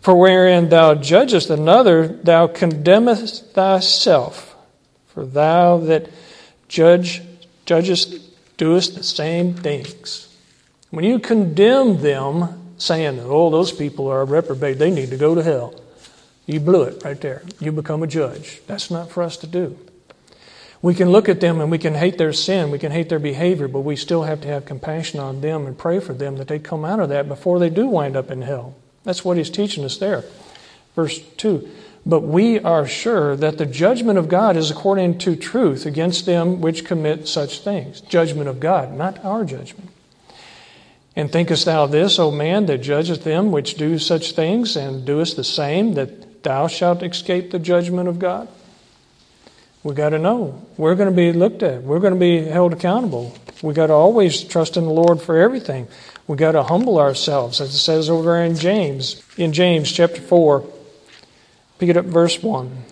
For 0.00 0.16
wherein 0.16 0.68
thou 0.68 0.94
judgest 0.94 1.48
another, 1.48 2.08
thou 2.08 2.48
condemnest 2.48 3.52
thyself. 3.52 4.56
For 5.06 5.24
thou 5.24 5.78
that 5.78 6.10
judge, 6.68 7.22
judgest 7.66 8.18
doest 8.56 8.96
the 8.96 9.04
same 9.04 9.54
things. 9.54 10.34
When 10.90 11.04
you 11.04 11.18
condemn 11.18 12.02
them, 12.02 12.74
saying, 12.78 13.20
oh, 13.22 13.48
those 13.50 13.70
people 13.70 14.08
are 14.08 14.24
reprobate, 14.24 14.78
they 14.78 14.90
need 14.90 15.10
to 15.10 15.16
go 15.16 15.34
to 15.34 15.42
hell, 15.42 15.74
you 16.46 16.60
blew 16.60 16.82
it 16.82 17.04
right 17.04 17.20
there. 17.20 17.42
You 17.60 17.72
become 17.72 18.02
a 18.02 18.06
judge. 18.06 18.60
That's 18.66 18.90
not 18.90 19.10
for 19.10 19.22
us 19.22 19.36
to 19.38 19.46
do. 19.46 19.78
We 20.80 20.94
can 20.94 21.10
look 21.10 21.28
at 21.28 21.40
them 21.40 21.60
and 21.60 21.70
we 21.70 21.78
can 21.78 21.94
hate 21.94 22.18
their 22.18 22.32
sin, 22.32 22.72
we 22.72 22.78
can 22.78 22.90
hate 22.90 23.08
their 23.08 23.20
behavior, 23.20 23.68
but 23.68 23.80
we 23.80 23.94
still 23.94 24.24
have 24.24 24.40
to 24.40 24.48
have 24.48 24.64
compassion 24.64 25.20
on 25.20 25.40
them 25.40 25.66
and 25.66 25.78
pray 25.78 26.00
for 26.00 26.12
them 26.12 26.36
that 26.38 26.48
they 26.48 26.58
come 26.58 26.84
out 26.84 26.98
of 26.98 27.08
that 27.10 27.28
before 27.28 27.60
they 27.60 27.70
do 27.70 27.86
wind 27.86 28.16
up 28.16 28.30
in 28.30 28.42
hell. 28.42 28.74
That's 29.04 29.24
what 29.24 29.36
he's 29.36 29.50
teaching 29.50 29.84
us 29.84 29.98
there. 29.98 30.24
Verse 30.96 31.20
2 31.36 31.70
but 32.04 32.20
we 32.20 32.58
are 32.58 32.86
sure 32.86 33.36
that 33.36 33.58
the 33.58 33.66
judgment 33.66 34.18
of 34.18 34.28
God 34.28 34.56
is 34.56 34.70
according 34.70 35.18
to 35.18 35.36
truth 35.36 35.86
against 35.86 36.26
them 36.26 36.60
which 36.60 36.84
commit 36.84 37.28
such 37.28 37.60
things. 37.60 38.00
Judgment 38.00 38.48
of 38.48 38.58
God, 38.58 38.92
not 38.92 39.24
our 39.24 39.44
judgment. 39.44 39.88
And 41.14 41.30
thinkest 41.30 41.66
thou 41.66 41.86
this, 41.86 42.18
O 42.18 42.30
man, 42.30 42.66
that 42.66 42.78
judgest 42.78 43.22
them 43.22 43.52
which 43.52 43.74
do 43.74 43.98
such 43.98 44.32
things, 44.32 44.76
and 44.76 45.04
doest 45.04 45.36
the 45.36 45.44
same, 45.44 45.94
that 45.94 46.10
thou 46.42 46.66
shalt 46.66 47.02
escape 47.02 47.50
the 47.50 47.58
judgment 47.58 48.08
of 48.08 48.18
God? 48.18 48.48
We 49.82 49.94
got 49.94 50.10
to 50.10 50.18
know. 50.18 50.64
We're 50.76 50.94
going 50.94 51.10
to 51.10 51.14
be 51.14 51.32
looked 51.32 51.62
at. 51.62 51.82
We're 51.82 51.98
going 51.98 52.14
to 52.14 52.20
be 52.20 52.44
held 52.44 52.72
accountable. 52.72 53.36
We 53.62 53.74
got 53.74 53.88
to 53.88 53.92
always 53.92 54.42
trust 54.42 54.76
in 54.76 54.84
the 54.84 54.92
Lord 54.92 55.20
for 55.20 55.36
everything. 55.36 55.88
We 56.26 56.36
got 56.36 56.52
to 56.52 56.62
humble 56.62 56.98
ourselves, 56.98 57.60
as 57.60 57.74
it 57.74 57.78
says 57.78 58.08
over 58.08 58.40
in 58.40 58.56
James, 58.56 59.22
in 59.36 59.52
James 59.52 59.90
chapter 59.90 60.20
4. 60.20 60.64
Pick 61.78 61.88
it 61.88 61.96
up, 61.96 62.04
verse 62.04 62.40
1. 62.40 62.84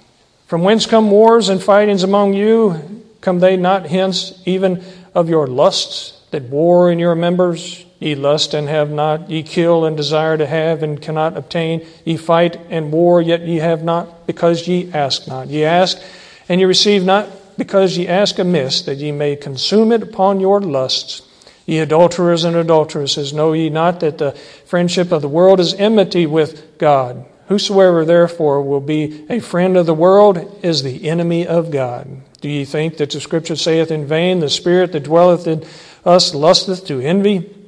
From 0.46 0.62
whence 0.62 0.86
come 0.86 1.10
wars 1.12 1.48
and 1.48 1.62
fightings 1.62 2.02
among 2.02 2.34
you? 2.34 3.04
Come 3.20 3.38
they 3.38 3.56
not 3.56 3.86
hence 3.86 4.42
even 4.46 4.82
of 5.14 5.28
your 5.28 5.46
lusts 5.46 6.20
that 6.32 6.44
war 6.44 6.90
in 6.90 6.98
your 6.98 7.14
members? 7.14 7.84
Ye 8.00 8.14
lust 8.14 8.54
and 8.54 8.66
have 8.66 8.90
not, 8.90 9.30
ye 9.30 9.42
kill 9.42 9.84
and 9.84 9.94
desire 9.94 10.38
to 10.38 10.46
have 10.46 10.82
and 10.82 11.00
cannot 11.00 11.36
obtain. 11.36 11.86
Ye 12.06 12.16
fight 12.16 12.58
and 12.70 12.90
war, 12.90 13.20
yet 13.20 13.42
ye 13.42 13.56
have 13.56 13.84
not, 13.84 14.26
because 14.26 14.66
ye 14.66 14.90
ask 14.92 15.28
not. 15.28 15.48
Ye 15.48 15.64
ask 15.64 16.00
and 16.48 16.60
ye 16.60 16.64
receive 16.64 17.04
not, 17.04 17.28
because 17.58 17.98
ye 17.98 18.08
ask 18.08 18.38
amiss, 18.38 18.80
that 18.82 18.96
ye 18.96 19.12
may 19.12 19.36
consume 19.36 19.92
it 19.92 20.02
upon 20.02 20.40
your 20.40 20.62
lusts. 20.62 21.20
Ye 21.66 21.78
adulterers 21.78 22.42
and 22.42 22.56
adulteresses, 22.56 23.34
know 23.34 23.52
ye 23.52 23.68
not 23.68 24.00
that 24.00 24.16
the 24.16 24.32
friendship 24.64 25.12
of 25.12 25.20
the 25.20 25.28
world 25.28 25.60
is 25.60 25.74
enmity 25.74 26.24
with 26.24 26.78
God? 26.78 27.26
Whosoever 27.48 28.06
therefore 28.06 28.62
will 28.62 28.80
be 28.80 29.26
a 29.28 29.40
friend 29.40 29.76
of 29.76 29.84
the 29.84 29.92
world 29.92 30.58
is 30.62 30.82
the 30.82 31.06
enemy 31.06 31.46
of 31.46 31.70
God. 31.70 32.08
Do 32.40 32.48
ye 32.48 32.64
think 32.64 32.96
that 32.96 33.10
the 33.10 33.20
Scripture 33.20 33.56
saith 33.56 33.90
in 33.90 34.06
vain, 34.06 34.40
The 34.40 34.48
Spirit 34.48 34.92
that 34.92 35.04
dwelleth 35.04 35.46
in 35.46 35.64
us 36.04 36.34
lusteth 36.34 36.86
to 36.86 37.00
envy? 37.00 37.59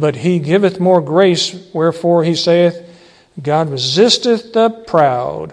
But 0.00 0.16
he 0.16 0.38
giveth 0.38 0.80
more 0.80 1.02
grace, 1.02 1.54
wherefore 1.74 2.24
he 2.24 2.34
saith, 2.34 2.88
God 3.42 3.68
resisteth 3.68 4.54
the 4.54 4.70
proud, 4.70 5.52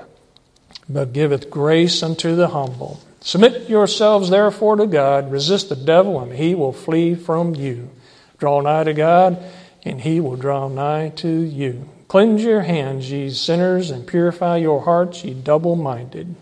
but 0.88 1.12
giveth 1.12 1.50
grace 1.50 2.02
unto 2.02 2.34
the 2.34 2.48
humble. 2.48 3.02
Submit 3.20 3.70
yourselves 3.70 4.30
therefore 4.30 4.78
to 4.78 4.88
God, 4.88 5.34
resist 5.34 5.68
the 5.68 5.76
devil, 5.76 6.22
and 6.22 6.32
he 6.32 6.56
will 6.56 6.72
flee 6.72 7.14
from 7.14 7.56
you. 7.56 7.90
Draw 8.38 8.62
nigh 8.62 8.86
to 8.86 8.94
God, 8.94 9.38
and 9.84 10.00
he 10.00 10.22
will 10.22 10.38
draw 10.38 10.70
nigh 10.70 11.10
to 11.18 11.30
you. 11.30 11.90
Cleanse 12.08 12.42
your 12.42 12.62
hands, 12.62 13.12
ye 13.12 13.30
sinners, 13.30 13.92
and 13.92 14.08
purify 14.08 14.56
your 14.56 14.84
hearts, 14.84 15.26
ye 15.26 15.34
double 15.34 15.76
minded. 15.76 16.36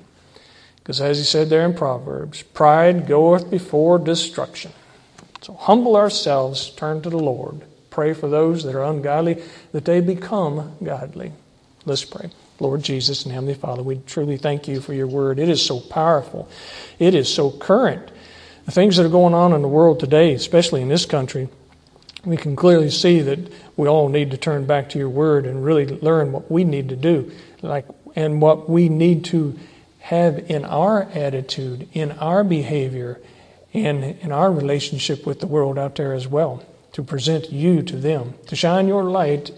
Because 0.76 1.02
as 1.02 1.18
he 1.18 1.24
said 1.24 1.50
there 1.50 1.66
in 1.66 1.74
Proverbs, 1.74 2.44
pride 2.44 3.08
goeth 3.08 3.50
before 3.50 3.98
destruction. 3.98 4.74
So 5.42 5.54
humble 5.54 5.96
ourselves, 5.96 6.70
turn 6.70 7.02
to 7.02 7.10
the 7.10 7.18
Lord. 7.18 7.64
Pray 7.96 8.14
for 8.14 8.28
those 8.28 8.66
that 8.66 8.76
are 8.76 8.84
ungodly, 8.84 9.42
that 9.72 9.86
they 9.86 10.02
become 10.02 10.76
godly. 10.84 11.32
Let's 11.86 12.04
pray. 12.04 12.30
Lord 12.60 12.84
Jesus 12.84 13.24
and 13.24 13.34
Heavenly 13.34 13.54
Father, 13.54 13.84
we 13.84 14.02
truly 14.06 14.36
thank 14.36 14.68
you 14.68 14.82
for 14.82 14.94
your 14.94 15.08
word. 15.08 15.40
It 15.40 15.48
is 15.48 15.66
so 15.66 15.80
powerful, 15.80 16.50
it 17.00 17.16
is 17.16 17.34
so 17.34 17.52
current. 17.52 18.12
The 18.66 18.74
things 18.74 18.98
that 18.98 19.06
are 19.06 19.10
going 19.10 19.34
on 19.34 19.54
in 19.54 19.62
the 19.62 19.70
world 19.70 20.02
today, 20.02 20.34
especially 20.34 20.82
in 20.82 20.90
this 20.90 21.06
country, 21.06 21.48
we 22.26 22.36
can 22.36 22.58
clearly 22.58 22.90
see 22.90 23.22
that 23.22 23.40
we 23.78 23.88
all 23.88 24.10
need 24.10 24.32
to 24.32 24.38
turn 24.38 24.66
back 24.66 24.90
to 24.90 25.00
your 25.00 25.08
word 25.08 25.46
and 25.46 25.64
really 25.64 25.86
learn 25.86 26.34
what 26.34 26.52
we 26.52 26.66
need 26.66 26.90
to 26.90 26.98
do 26.98 27.32
like 27.62 27.86
and 28.14 28.42
what 28.42 28.70
we 28.70 28.90
need 28.90 29.24
to 29.26 29.58
have 30.00 30.52
in 30.52 30.66
our 30.66 31.04
attitude 31.14 31.88
in 31.94 32.12
our 32.12 32.44
behavior 32.44 33.22
and 33.74 34.04
in 34.04 34.34
our 34.34 34.52
relationship 34.52 35.26
with 35.26 35.40
the 35.40 35.48
world 35.48 35.80
out 35.80 35.96
there 35.96 36.12
as 36.12 36.28
well, 36.28 36.62
to 36.96 37.04
present 37.04 37.52
you 37.52 37.82
to 37.82 37.98
them, 37.98 38.34
to 38.48 38.56
shine 38.56 38.88
your 38.88 39.04
light 39.04 39.52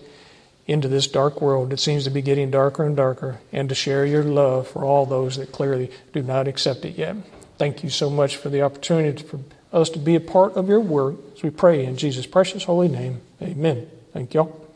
into 0.66 0.88
this 0.88 1.06
dark 1.06 1.40
world 1.40 1.70
that 1.70 1.80
seems 1.80 2.04
to 2.04 2.10
be 2.10 2.20
getting 2.20 2.50
darker 2.50 2.84
and 2.84 2.98
darker, 2.98 3.40
and 3.54 3.70
to 3.70 3.76
share 3.76 4.08
your 4.08 4.24
love 4.24 4.68
for 4.68 4.84
all 4.84 5.06
those 5.06 5.38
that 5.38 5.52
clearly 5.52 5.92
do 6.14 6.24
not 6.24 6.48
accept 6.48 6.84
it 6.84 6.98
yet. 6.98 7.16
Thank 7.60 7.84
you 7.84 7.92
so 7.92 8.10
much 8.10 8.38
for 8.38 8.50
the 8.50 8.64
opportunity 8.64 9.22
for 9.22 9.40
us 9.72 9.92
to 9.92 10.00
be 10.00 10.16
a 10.16 10.20
part 10.20 10.54
of 10.54 10.68
your 10.68 10.80
work 10.80 11.18
as 11.36 11.44
we 11.44 11.52
pray 11.52 11.86
in 11.86 11.96
Jesus' 11.96 12.26
precious 12.26 12.64
holy 12.64 12.88
name. 12.88 13.22
Amen. 13.40 13.88
Thank 14.14 14.34
y'all. 14.34 14.67